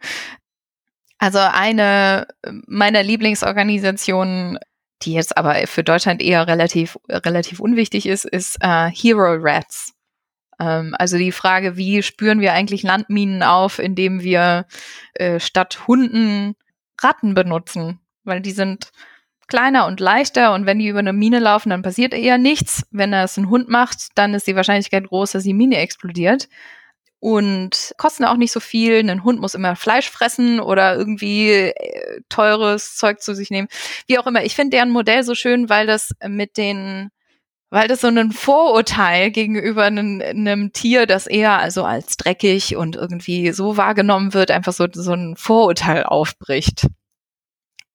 [1.19, 2.27] Also eine
[2.67, 4.59] meiner Lieblingsorganisationen
[5.03, 9.93] die jetzt aber für Deutschland eher relativ, relativ unwichtig ist, ist äh, Hero Rats.
[10.59, 14.65] Ähm, also die Frage, wie spüren wir eigentlich Landminen auf, indem wir
[15.13, 16.55] äh, statt Hunden
[17.01, 18.91] Ratten benutzen, weil die sind
[19.47, 22.85] kleiner und leichter und wenn die über eine Mine laufen, dann passiert eher nichts.
[22.91, 26.49] Wenn das ein Hund macht, dann ist die Wahrscheinlichkeit groß, dass die Mine explodiert
[27.19, 28.97] und kosten auch nicht so viel.
[29.09, 33.69] Ein Hund muss immer Fleisch fressen oder irgendwie äh, teures Zeug zu sich nehmen.
[34.07, 34.43] Wie auch immer.
[34.43, 37.09] Ich finde deren Modell so schön, weil das mit den
[37.69, 42.95] weil das so ein Vorurteil gegenüber einem, einem Tier, das eher also als dreckig und
[42.95, 46.87] irgendwie so wahrgenommen wird, einfach so, so ein Vorurteil aufbricht.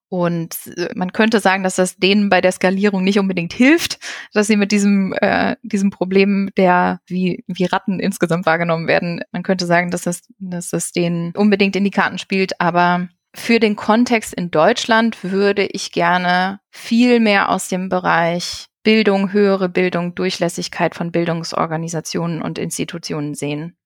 [0.09, 3.97] Und äh, man könnte sagen, dass das denen bei der Skalierung nicht unbedingt hilft,
[4.31, 9.41] dass sie mit diesem, äh, diesem Problem der, wie, wie Ratten insgesamt wahrgenommen werden, man
[9.41, 12.61] könnte sagen, dass das, dass das denen unbedingt in die Karten spielt.
[12.61, 19.31] Aber für den Kontext in Deutschland würde ich gerne viel mehr aus dem Bereich Bildung,
[19.31, 23.77] höhere Bildung, Durchlässigkeit von Bildungsorganisationen und Institutionen sehen.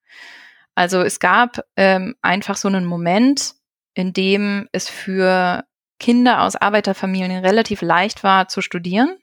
[0.76, 3.56] Also es gab ähm, einfach so einen Moment,
[3.94, 5.64] in dem es für
[6.00, 9.18] Kinder aus Arbeiterfamilien relativ leicht war zu studieren.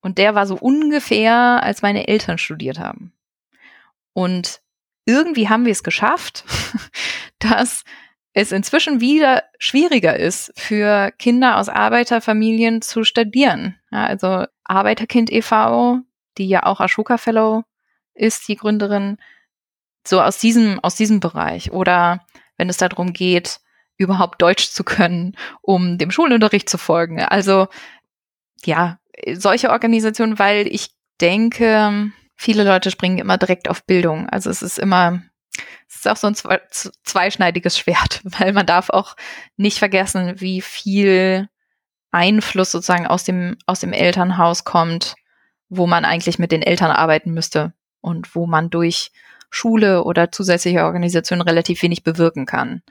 [0.00, 3.12] Und der war so ungefähr, als meine Eltern studiert haben.
[4.12, 4.60] Und
[5.06, 6.44] irgendwie haben wir es geschafft,
[7.38, 7.84] dass
[8.34, 13.78] es inzwischen wieder schwieriger ist, für Kinder aus Arbeiterfamilien zu studieren.
[13.90, 15.98] Ja, also Arbeiterkind e.V.,
[16.38, 17.64] die ja auch Ashoka Fellow
[18.14, 19.18] ist, die Gründerin,
[20.06, 21.72] so aus diesem, aus diesem Bereich.
[21.72, 22.24] Oder
[22.56, 23.60] wenn es darum geht,
[23.96, 27.20] überhaupt Deutsch zu können, um dem Schulunterricht zu folgen.
[27.20, 27.68] Also
[28.64, 28.98] ja,
[29.34, 34.28] solche Organisationen, weil ich denke, viele Leute springen immer direkt auf Bildung.
[34.28, 35.22] Also es ist immer,
[36.06, 36.58] ist auch so ein
[37.04, 39.16] zweischneidiges Schwert, weil man darf auch
[39.56, 41.48] nicht vergessen, wie viel
[42.10, 45.14] Einfluss sozusagen aus dem, aus dem Elternhaus kommt,
[45.68, 49.12] wo man eigentlich mit den Eltern arbeiten müsste und wo man durch
[49.48, 52.82] Schule oder zusätzliche Organisationen relativ wenig bewirken kann.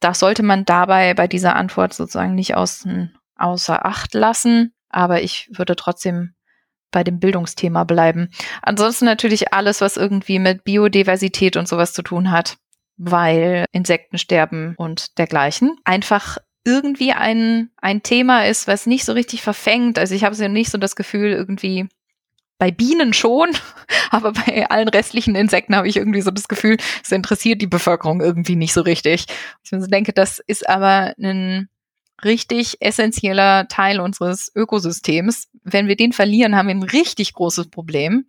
[0.00, 5.48] Das sollte man dabei bei dieser Antwort sozusagen nicht außen, außer Acht lassen, aber ich
[5.52, 6.34] würde trotzdem
[6.94, 8.30] bei dem Bildungsthema bleiben.
[8.62, 12.56] Ansonsten natürlich alles, was irgendwie mit Biodiversität und sowas zu tun hat,
[12.96, 15.76] weil Insekten sterben und dergleichen.
[15.84, 19.98] Einfach irgendwie ein, ein Thema ist, was nicht so richtig verfängt.
[19.98, 21.88] Also ich habe ja nicht so das Gefühl, irgendwie
[22.58, 23.50] bei Bienen schon,
[24.10, 28.20] aber bei allen restlichen Insekten habe ich irgendwie so das Gefühl, es interessiert die Bevölkerung
[28.20, 29.26] irgendwie nicht so richtig.
[29.64, 31.68] Ich denke, das ist aber ein
[32.22, 35.48] richtig essentieller Teil unseres Ökosystems.
[35.62, 38.26] Wenn wir den verlieren, haben wir ein richtig großes Problem.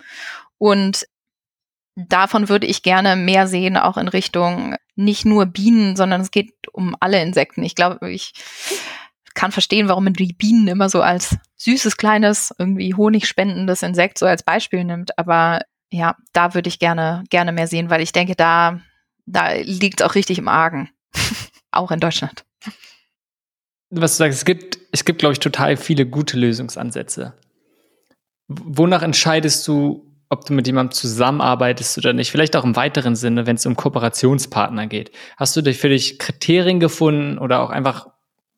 [0.58, 1.06] Und
[1.96, 6.54] davon würde ich gerne mehr sehen, auch in Richtung nicht nur Bienen, sondern es geht
[6.72, 7.64] um alle Insekten.
[7.64, 8.34] Ich glaube, ich
[9.34, 14.26] kann verstehen, warum man die Bienen immer so als süßes, kleines, irgendwie honigspendendes Insekt so
[14.26, 15.18] als Beispiel nimmt.
[15.20, 15.62] Aber
[15.92, 18.80] ja, da würde ich gerne, gerne mehr sehen, weil ich denke, da,
[19.26, 20.90] da liegt es auch richtig im Argen.
[21.72, 22.46] auch in Deutschland.
[23.90, 27.34] Was du sagst, es gibt, es gibt, glaube ich, total viele gute Lösungsansätze.
[28.48, 32.32] Wonach entscheidest du, ob du mit jemandem zusammenarbeitest oder nicht.
[32.32, 35.12] Vielleicht auch im weiteren Sinne, wenn es um Kooperationspartner geht.
[35.38, 38.08] Hast du für dich Kriterien gefunden oder auch einfach,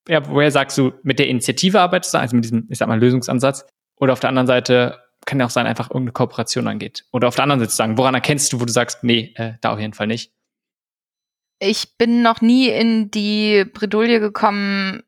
[0.07, 2.99] ja, woher sagst du, mit der Initiative arbeitest du, also mit diesem, ich sag mal,
[2.99, 3.65] Lösungsansatz?
[3.97, 7.03] Oder auf der anderen Seite kann ja auch sein, einfach irgendeine Kooperation angeht.
[7.11, 9.73] Oder auf der anderen Seite sagen, woran erkennst du, wo du sagst, nee, äh, da
[9.73, 10.31] auf jeden Fall nicht?
[11.59, 15.03] Ich bin noch nie in die Bredouille gekommen,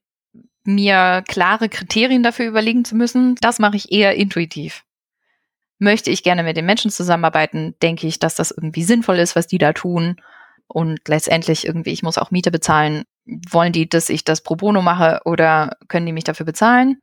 [0.64, 3.36] mir klare Kriterien dafür überlegen zu müssen.
[3.42, 4.84] Das mache ich eher intuitiv
[5.80, 9.48] möchte ich gerne mit den Menschen zusammenarbeiten, denke ich, dass das irgendwie sinnvoll ist, was
[9.48, 10.18] die da tun.
[10.68, 13.06] Und letztendlich irgendwie, ich muss auch Miete bezahlen.
[13.50, 17.00] Wollen die, dass ich das pro bono mache oder können die mich dafür bezahlen?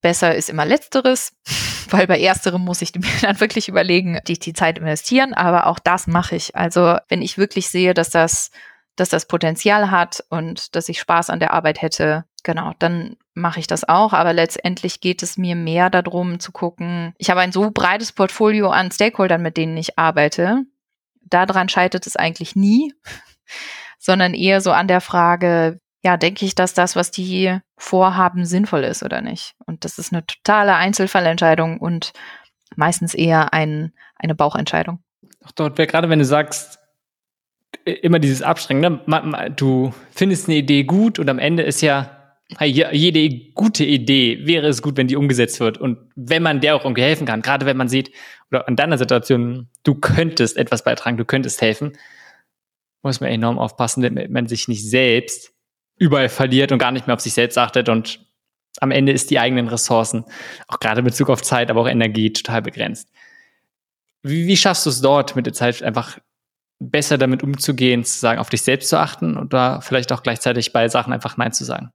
[0.00, 1.32] Besser ist immer letzteres,
[1.90, 5.78] weil bei ersterem muss ich mir dann wirklich überlegen, die, die Zeit investieren, aber auch
[5.78, 6.56] das mache ich.
[6.56, 8.50] Also wenn ich wirklich sehe, dass das,
[8.96, 13.58] dass das Potenzial hat und dass ich Spaß an der Arbeit hätte, genau, dann mache
[13.58, 17.52] ich das auch, aber letztendlich geht es mir mehr darum zu gucken, ich habe ein
[17.52, 20.62] so breites Portfolio an Stakeholdern, mit denen ich arbeite.
[21.22, 22.94] Daran scheitert es eigentlich nie,
[23.98, 28.84] sondern eher so an der Frage, ja, denke ich, dass das, was die vorhaben, sinnvoll
[28.84, 29.54] ist oder nicht?
[29.66, 32.12] Und das ist eine totale Einzelfallentscheidung und
[32.76, 35.02] meistens eher ein, eine Bauchentscheidung.
[35.44, 36.78] Auch dort wäre gerade, wenn du sagst,
[37.84, 39.52] immer dieses Abstrengen, ne?
[39.56, 42.10] du findest eine Idee gut und am Ende ist ja
[42.60, 45.78] jede gute Idee wäre es gut, wenn die umgesetzt wird.
[45.78, 48.10] Und wenn man der auch irgendwie helfen kann, gerade wenn man sieht,
[48.50, 51.96] oder in deiner Situation, du könntest etwas beitragen, du könntest helfen,
[53.02, 55.52] muss man enorm aufpassen, damit man sich nicht selbst
[55.96, 58.20] überall verliert und gar nicht mehr auf sich selbst achtet und
[58.80, 60.24] am Ende ist die eigenen Ressourcen,
[60.66, 63.08] auch gerade in Bezug auf Zeit, aber auch Energie, total begrenzt.
[64.22, 66.18] Wie, wie schaffst du es dort mit der Zeit einfach
[66.78, 70.88] besser damit umzugehen, zu sagen, auf dich selbst zu achten oder vielleicht auch gleichzeitig bei
[70.88, 71.90] Sachen einfach Nein zu sagen?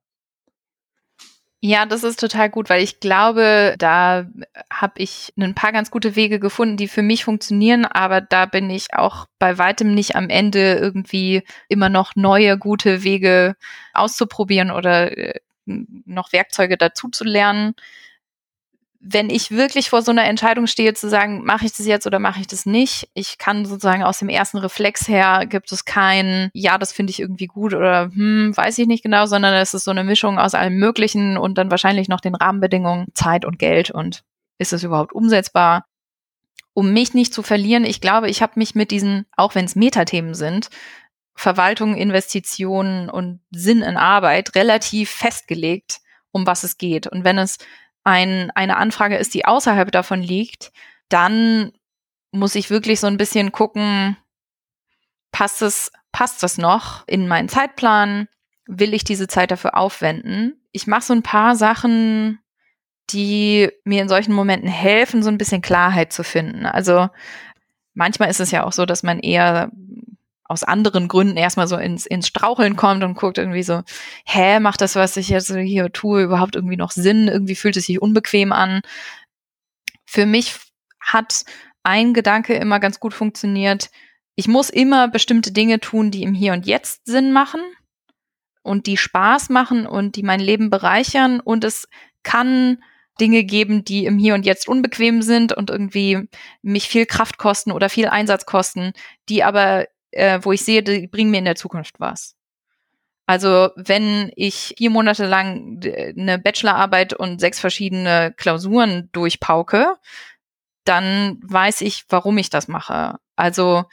[1.61, 4.25] Ja, das ist total gut, weil ich glaube, da
[4.71, 8.69] habe ich ein paar ganz gute Wege gefunden, die für mich funktionieren, aber da bin
[8.69, 13.57] ich auch bei weitem nicht am Ende irgendwie immer noch neue gute Wege
[13.93, 17.75] auszuprobieren oder äh, noch Werkzeuge dazu zu lernen
[19.01, 22.19] wenn ich wirklich vor so einer Entscheidung stehe, zu sagen, mache ich das jetzt oder
[22.19, 26.49] mache ich das nicht, ich kann sozusagen aus dem ersten Reflex her, gibt es kein,
[26.53, 29.85] ja, das finde ich irgendwie gut oder hm, weiß ich nicht genau, sondern es ist
[29.85, 33.89] so eine Mischung aus allem Möglichen und dann wahrscheinlich noch den Rahmenbedingungen, Zeit und Geld
[33.89, 34.23] und
[34.57, 35.85] ist es überhaupt umsetzbar?
[36.73, 39.75] Um mich nicht zu verlieren, ich glaube, ich habe mich mit diesen, auch wenn es
[39.75, 40.69] Metathemen sind,
[41.35, 45.99] Verwaltung, Investitionen und Sinn in Arbeit relativ festgelegt,
[46.31, 47.07] um was es geht.
[47.07, 47.59] Und wenn es
[48.09, 50.71] ein, eine Anfrage ist, die außerhalb davon liegt,
[51.09, 51.71] dann
[52.31, 54.17] muss ich wirklich so ein bisschen gucken,
[55.31, 58.27] passt es, passt das noch in meinen Zeitplan?
[58.65, 60.61] Will ich diese Zeit dafür aufwenden?
[60.71, 62.39] Ich mache so ein paar Sachen,
[63.11, 66.65] die mir in solchen Momenten helfen, so ein bisschen Klarheit zu finden.
[66.65, 67.09] Also
[67.93, 69.71] manchmal ist es ja auch so, dass man eher
[70.49, 73.83] aus anderen Gründen erstmal so ins, ins Straucheln kommt und guckt irgendwie so,
[74.25, 77.27] hä, macht das, was ich jetzt hier tue, überhaupt irgendwie noch Sinn?
[77.29, 78.81] Irgendwie fühlt es sich unbequem an.
[80.05, 80.55] Für mich
[80.99, 81.45] hat
[81.83, 83.89] ein Gedanke immer ganz gut funktioniert.
[84.35, 87.61] Ich muss immer bestimmte Dinge tun, die im Hier und Jetzt Sinn machen.
[88.63, 91.87] und die Spaß machen und die mein Leben bereichern und es
[92.23, 92.83] kann
[93.19, 96.29] Dinge geben, die im Hier und Jetzt unbequem sind und irgendwie
[96.61, 98.93] mich viel Kraft kosten oder viel Einsatz kosten,
[99.29, 102.35] die aber, äh, wo ich sehe, die bringen mir in der Zukunft was.
[103.25, 105.79] Also wenn ich vier Monate lang
[106.17, 109.97] eine Bachelorarbeit und sechs verschiedene Klausuren durchpauke,
[110.83, 113.19] dann weiß ich, warum ich das mache.
[113.35, 113.85] Also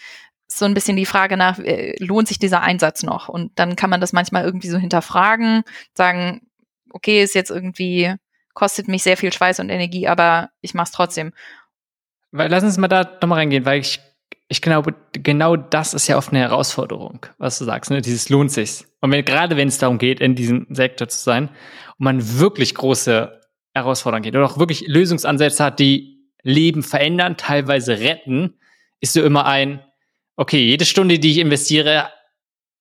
[0.48, 3.28] so ein bisschen die Frage nach, äh, lohnt sich dieser Einsatz noch?
[3.28, 6.40] Und dann kann man das manchmal irgendwie so hinterfragen, sagen,
[6.90, 8.14] okay, ist jetzt irgendwie,
[8.54, 11.32] kostet mich sehr viel Schweiß und Energie, aber ich mache es trotzdem.
[12.32, 14.00] Lass uns mal da nochmal reingehen, weil ich
[14.48, 18.00] ich glaube, genau das ist ja oft eine Herausforderung, was du sagst, ne?
[18.00, 18.84] Dieses lohnt sich.
[19.00, 21.48] Und wenn, gerade wenn es darum geht, in diesem Sektor zu sein
[21.98, 23.40] und man wirklich große
[23.74, 28.54] Herausforderungen geht oder auch wirklich Lösungsansätze hat, die Leben verändern, teilweise retten,
[29.00, 29.84] ist so immer ein,
[30.36, 32.10] okay, jede Stunde, die ich investiere,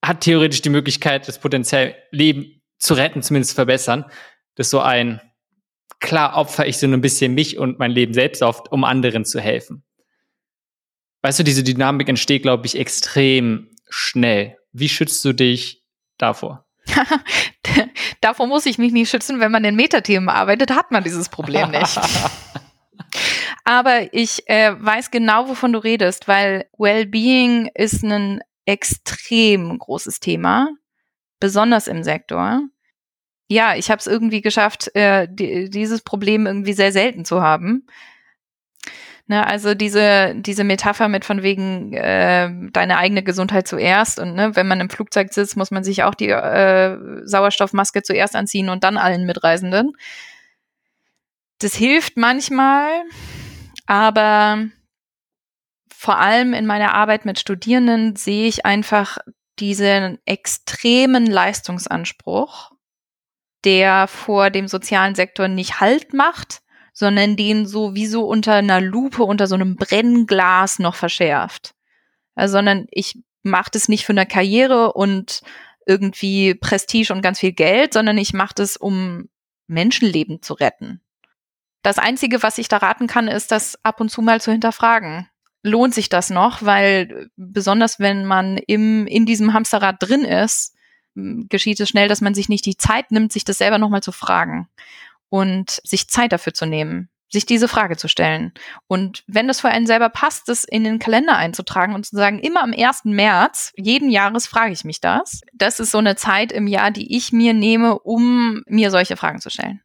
[0.04, 4.04] hat theoretisch die Möglichkeit, das potenziell Leben zu retten, zumindest verbessern.
[4.54, 5.20] Das ist so ein,
[5.98, 9.40] klar opfer ich so ein bisschen mich und mein Leben selbst auf, um anderen zu
[9.40, 9.82] helfen.
[11.26, 14.58] Weißt du, diese Dynamik entsteht, glaube ich, extrem schnell.
[14.70, 15.82] Wie schützt du dich
[16.18, 16.64] davor?
[18.20, 19.40] davor muss ich mich nicht schützen.
[19.40, 21.98] Wenn man in Metathemen arbeitet, hat man dieses Problem nicht.
[23.64, 30.68] Aber ich äh, weiß genau, wovon du redest, weil Wellbeing ist ein extrem großes Thema,
[31.40, 32.60] besonders im Sektor.
[33.48, 37.84] Ja, ich habe es irgendwie geschafft, äh, die, dieses Problem irgendwie sehr selten zu haben.
[39.28, 44.54] Ne, also diese, diese Metapher mit von wegen äh, deine eigene Gesundheit zuerst und ne,
[44.54, 48.84] wenn man im Flugzeug sitzt, muss man sich auch die äh, Sauerstoffmaske zuerst anziehen und
[48.84, 49.96] dann allen Mitreisenden.
[51.58, 53.02] Das hilft manchmal,
[53.86, 54.68] aber
[55.92, 59.18] vor allem in meiner Arbeit mit Studierenden sehe ich einfach
[59.58, 62.70] diesen extremen Leistungsanspruch,
[63.64, 66.62] der vor dem sozialen Sektor nicht Halt macht,
[66.98, 71.74] sondern den so wie so unter einer Lupe, unter so einem Brennglas noch verschärft.
[72.34, 75.42] Also, sondern ich mache das nicht für eine Karriere und
[75.84, 79.28] irgendwie Prestige und ganz viel Geld, sondern ich mache das, um
[79.66, 81.02] Menschenleben zu retten.
[81.82, 85.28] Das Einzige, was ich da raten kann, ist, das ab und zu mal zu hinterfragen.
[85.62, 86.62] Lohnt sich das noch?
[86.62, 90.74] Weil besonders wenn man im, in diesem Hamsterrad drin ist,
[91.14, 94.12] geschieht es schnell, dass man sich nicht die Zeit nimmt, sich das selber nochmal zu
[94.12, 94.70] fragen
[95.28, 98.52] und sich Zeit dafür zu nehmen, sich diese Frage zu stellen.
[98.86, 102.38] Und wenn das für einen selber passt, das in den Kalender einzutragen und zu sagen,
[102.38, 103.04] immer am 1.
[103.04, 105.40] März, jeden Jahres frage ich mich das.
[105.52, 109.40] Das ist so eine Zeit im Jahr, die ich mir nehme, um mir solche Fragen
[109.40, 109.82] zu stellen.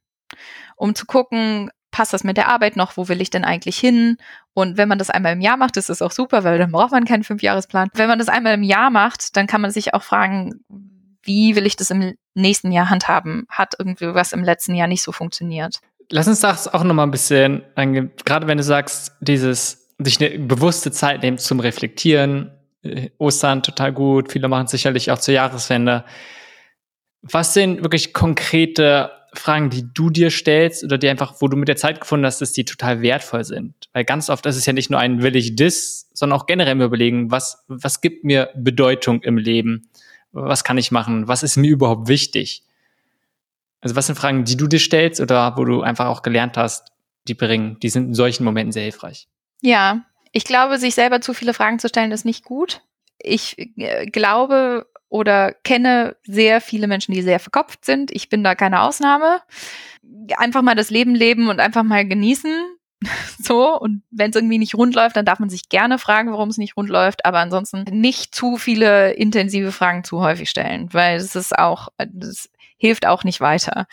[0.76, 2.98] Um zu gucken, passt das mit der Arbeit noch?
[2.98, 4.18] Wo will ich denn eigentlich hin?
[4.54, 6.92] Und wenn man das einmal im Jahr macht, ist das auch super, weil dann braucht
[6.92, 7.89] man keinen Fünfjahresplan.
[7.94, 10.64] Wenn man das einmal im Jahr macht, dann kann man sich auch fragen,
[11.24, 13.46] wie will ich das im nächsten Jahr handhaben?
[13.50, 15.80] Hat irgendwie was im letzten Jahr nicht so funktioniert?
[16.10, 17.64] Lass uns das auch nochmal ein bisschen.
[17.76, 22.52] Gerade wenn du sagst, dieses, sich eine bewusste Zeit nehmen zum Reflektieren,
[22.84, 26.04] äh, Ostern total gut, viele machen es sicherlich auch zur Jahreswende.
[27.22, 31.70] Was sind wirklich konkrete Fragen, die du dir stellst oder die einfach, wo du mit
[31.70, 33.74] der Zeit gefunden hast, dass die total wertvoll sind?
[33.94, 36.82] Weil ganz oft ist es ja nicht nur ein will ich das, sondern auch generell
[36.82, 39.90] Überlegen, was, was gibt mir Bedeutung im Leben?
[40.32, 42.64] Was kann ich machen, was ist mir überhaupt wichtig?
[43.82, 46.92] Also was sind Fragen, die du dir stellst oder wo du einfach auch gelernt hast,
[47.28, 49.28] die bringen, die sind in solchen Momenten sehr hilfreich.
[49.62, 52.82] Ja, ich glaube, sich selber zu viele Fragen zu stellen, ist nicht gut.
[53.20, 58.12] Ich äh, glaube oder kenne sehr viele Menschen, die sehr verkopft sind.
[58.12, 59.42] Ich bin da keine Ausnahme.
[60.38, 62.52] Einfach mal das Leben leben und einfach mal genießen.
[63.39, 66.49] so, und wenn es irgendwie nicht rund läuft, dann darf man sich gerne fragen, warum
[66.49, 71.18] es nicht rund läuft, aber ansonsten nicht zu viele intensive Fragen zu häufig stellen, weil
[71.18, 73.88] es ist auch, das hilft auch nicht weiter.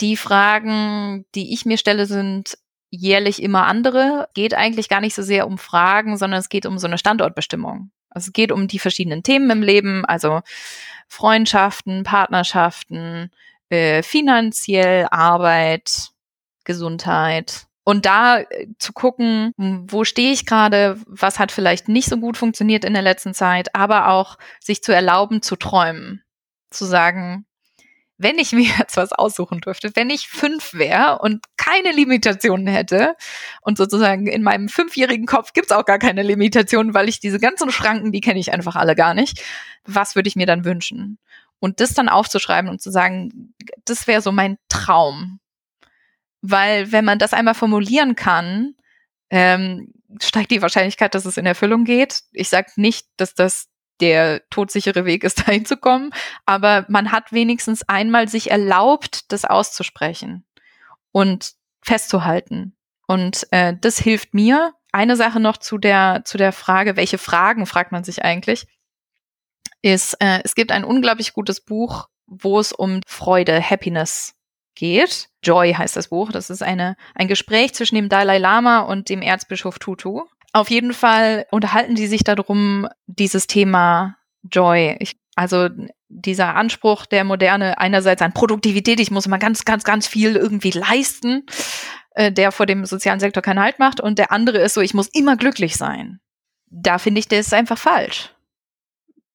[0.00, 2.58] Die Fragen, die ich mir stelle, sind
[2.90, 4.28] jährlich immer andere.
[4.34, 7.90] Geht eigentlich gar nicht so sehr um Fragen, sondern es geht um so eine Standortbestimmung.
[8.10, 10.42] Also es geht um die verschiedenen Themen im Leben, also
[11.08, 13.30] Freundschaften, Partnerschaften,
[13.68, 16.10] äh, finanziell, Arbeit,
[16.64, 22.08] Gesundheit, und da äh, zu gucken, hm, wo stehe ich gerade, was hat vielleicht nicht
[22.08, 26.22] so gut funktioniert in der letzten Zeit, aber auch sich zu erlauben zu träumen.
[26.70, 27.46] Zu sagen,
[28.16, 33.14] wenn ich mir jetzt was aussuchen dürfte, wenn ich fünf wäre und keine Limitationen hätte
[33.60, 37.70] und sozusagen in meinem fünfjährigen Kopf gibt's auch gar keine Limitationen, weil ich diese ganzen
[37.70, 39.42] Schranken, die kenne ich einfach alle gar nicht,
[39.84, 41.18] was würde ich mir dann wünschen?
[41.60, 43.54] Und das dann aufzuschreiben und zu sagen,
[43.84, 45.40] das wäre so mein Traum.
[46.46, 48.74] Weil wenn man das einmal formulieren kann,
[49.30, 52.20] ähm, steigt die Wahrscheinlichkeit, dass es in Erfüllung geht.
[52.32, 53.70] Ich sage nicht, dass das
[54.02, 56.10] der todsichere Weg ist, dahin zu kommen.
[56.44, 60.44] Aber man hat wenigstens einmal sich erlaubt, das auszusprechen
[61.12, 62.76] und festzuhalten.
[63.06, 64.74] Und äh, das hilft mir.
[64.92, 68.66] Eine Sache noch zu der, zu der Frage, welche Fragen fragt man sich eigentlich,
[69.80, 74.34] ist, äh, es gibt ein unglaublich gutes Buch, wo es um Freude, Happiness
[74.74, 75.28] geht.
[75.42, 76.32] Joy heißt das Buch.
[76.32, 80.22] Das ist eine, ein Gespräch zwischen dem Dalai Lama und dem Erzbischof Tutu.
[80.52, 84.16] Auf jeden Fall unterhalten die sich darum, dieses Thema
[84.50, 84.96] Joy.
[85.00, 85.68] Ich, also
[86.08, 90.70] dieser Anspruch der Moderne einerseits an Produktivität, ich muss immer ganz, ganz, ganz viel irgendwie
[90.70, 91.44] leisten,
[92.14, 94.00] äh, der vor dem sozialen Sektor keinen Halt macht.
[94.00, 96.20] Und der andere ist so, ich muss immer glücklich sein.
[96.70, 98.33] Da finde ich, der ist einfach falsch.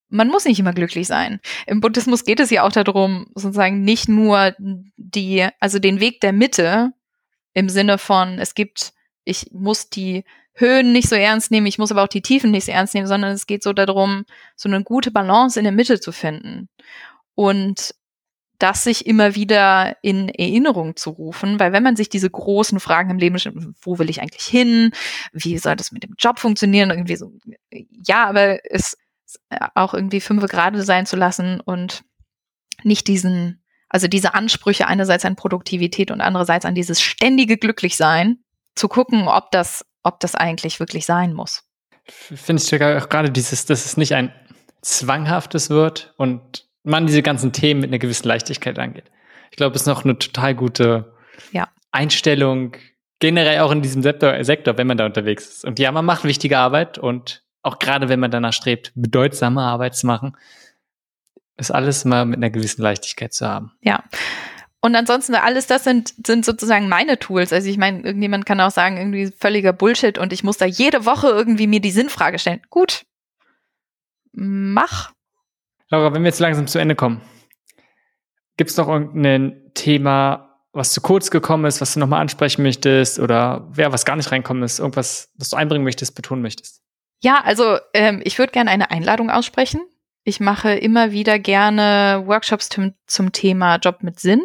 [0.09, 1.39] Man muss nicht immer glücklich sein.
[1.67, 6.33] Im Buddhismus geht es ja auch darum, sozusagen nicht nur die, also den Weg der
[6.33, 6.91] Mitte
[7.53, 8.93] im Sinne von, es gibt,
[9.23, 12.65] ich muss die Höhen nicht so ernst nehmen, ich muss aber auch die Tiefen nicht
[12.65, 15.99] so ernst nehmen, sondern es geht so darum, so eine gute Balance in der Mitte
[15.99, 16.69] zu finden.
[17.35, 17.93] Und
[18.59, 23.09] das sich immer wieder in Erinnerung zu rufen, weil wenn man sich diese großen Fragen
[23.09, 24.91] im Leben stellt, wo will ich eigentlich hin?
[25.31, 26.89] Wie soll das mit dem Job funktionieren?
[26.89, 27.31] Irgendwie so,
[28.05, 28.97] ja, aber es
[29.75, 32.03] auch irgendwie fünf Grade sein zu lassen und
[32.83, 38.39] nicht diesen, also diese Ansprüche einerseits an Produktivität und andererseits an dieses ständige Glücklichsein,
[38.75, 41.63] zu gucken, ob das ob das eigentlich wirklich sein muss.
[42.05, 44.33] Finde ich auch gerade dieses, dass es nicht ein
[44.81, 49.11] zwanghaftes wird und man diese ganzen Themen mit einer gewissen Leichtigkeit angeht.
[49.51, 51.13] Ich glaube, es ist noch eine total gute
[51.51, 51.67] ja.
[51.91, 52.75] Einstellung,
[53.19, 55.65] generell auch in diesem Sektor, Sektor, wenn man da unterwegs ist.
[55.65, 59.95] Und ja, man macht wichtige Arbeit und auch gerade wenn man danach strebt, bedeutsame Arbeit
[59.95, 60.37] zu machen,
[61.57, 63.73] ist alles mal mit einer gewissen Leichtigkeit zu haben.
[63.81, 64.03] Ja.
[64.81, 67.51] Und ansonsten, alles das sind, sind sozusagen meine Tools.
[67.51, 71.05] Also ich meine, irgendjemand kann auch sagen, irgendwie völliger Bullshit und ich muss da jede
[71.05, 72.61] Woche irgendwie mir die Sinnfrage stellen.
[72.69, 73.05] Gut.
[74.31, 75.11] Mach.
[75.89, 77.21] Laura, wenn wir jetzt langsam zu Ende kommen,
[78.55, 83.19] gibt es noch irgendein Thema, was zu kurz gekommen ist, was du nochmal ansprechen möchtest
[83.19, 86.81] oder wer was gar nicht reinkommen ist, irgendwas, was du einbringen möchtest, betonen möchtest?
[87.21, 89.81] Ja, also ähm, ich würde gerne eine Einladung aussprechen.
[90.23, 94.41] Ich mache immer wieder gerne Workshops zum, zum Thema Job mit Sinn.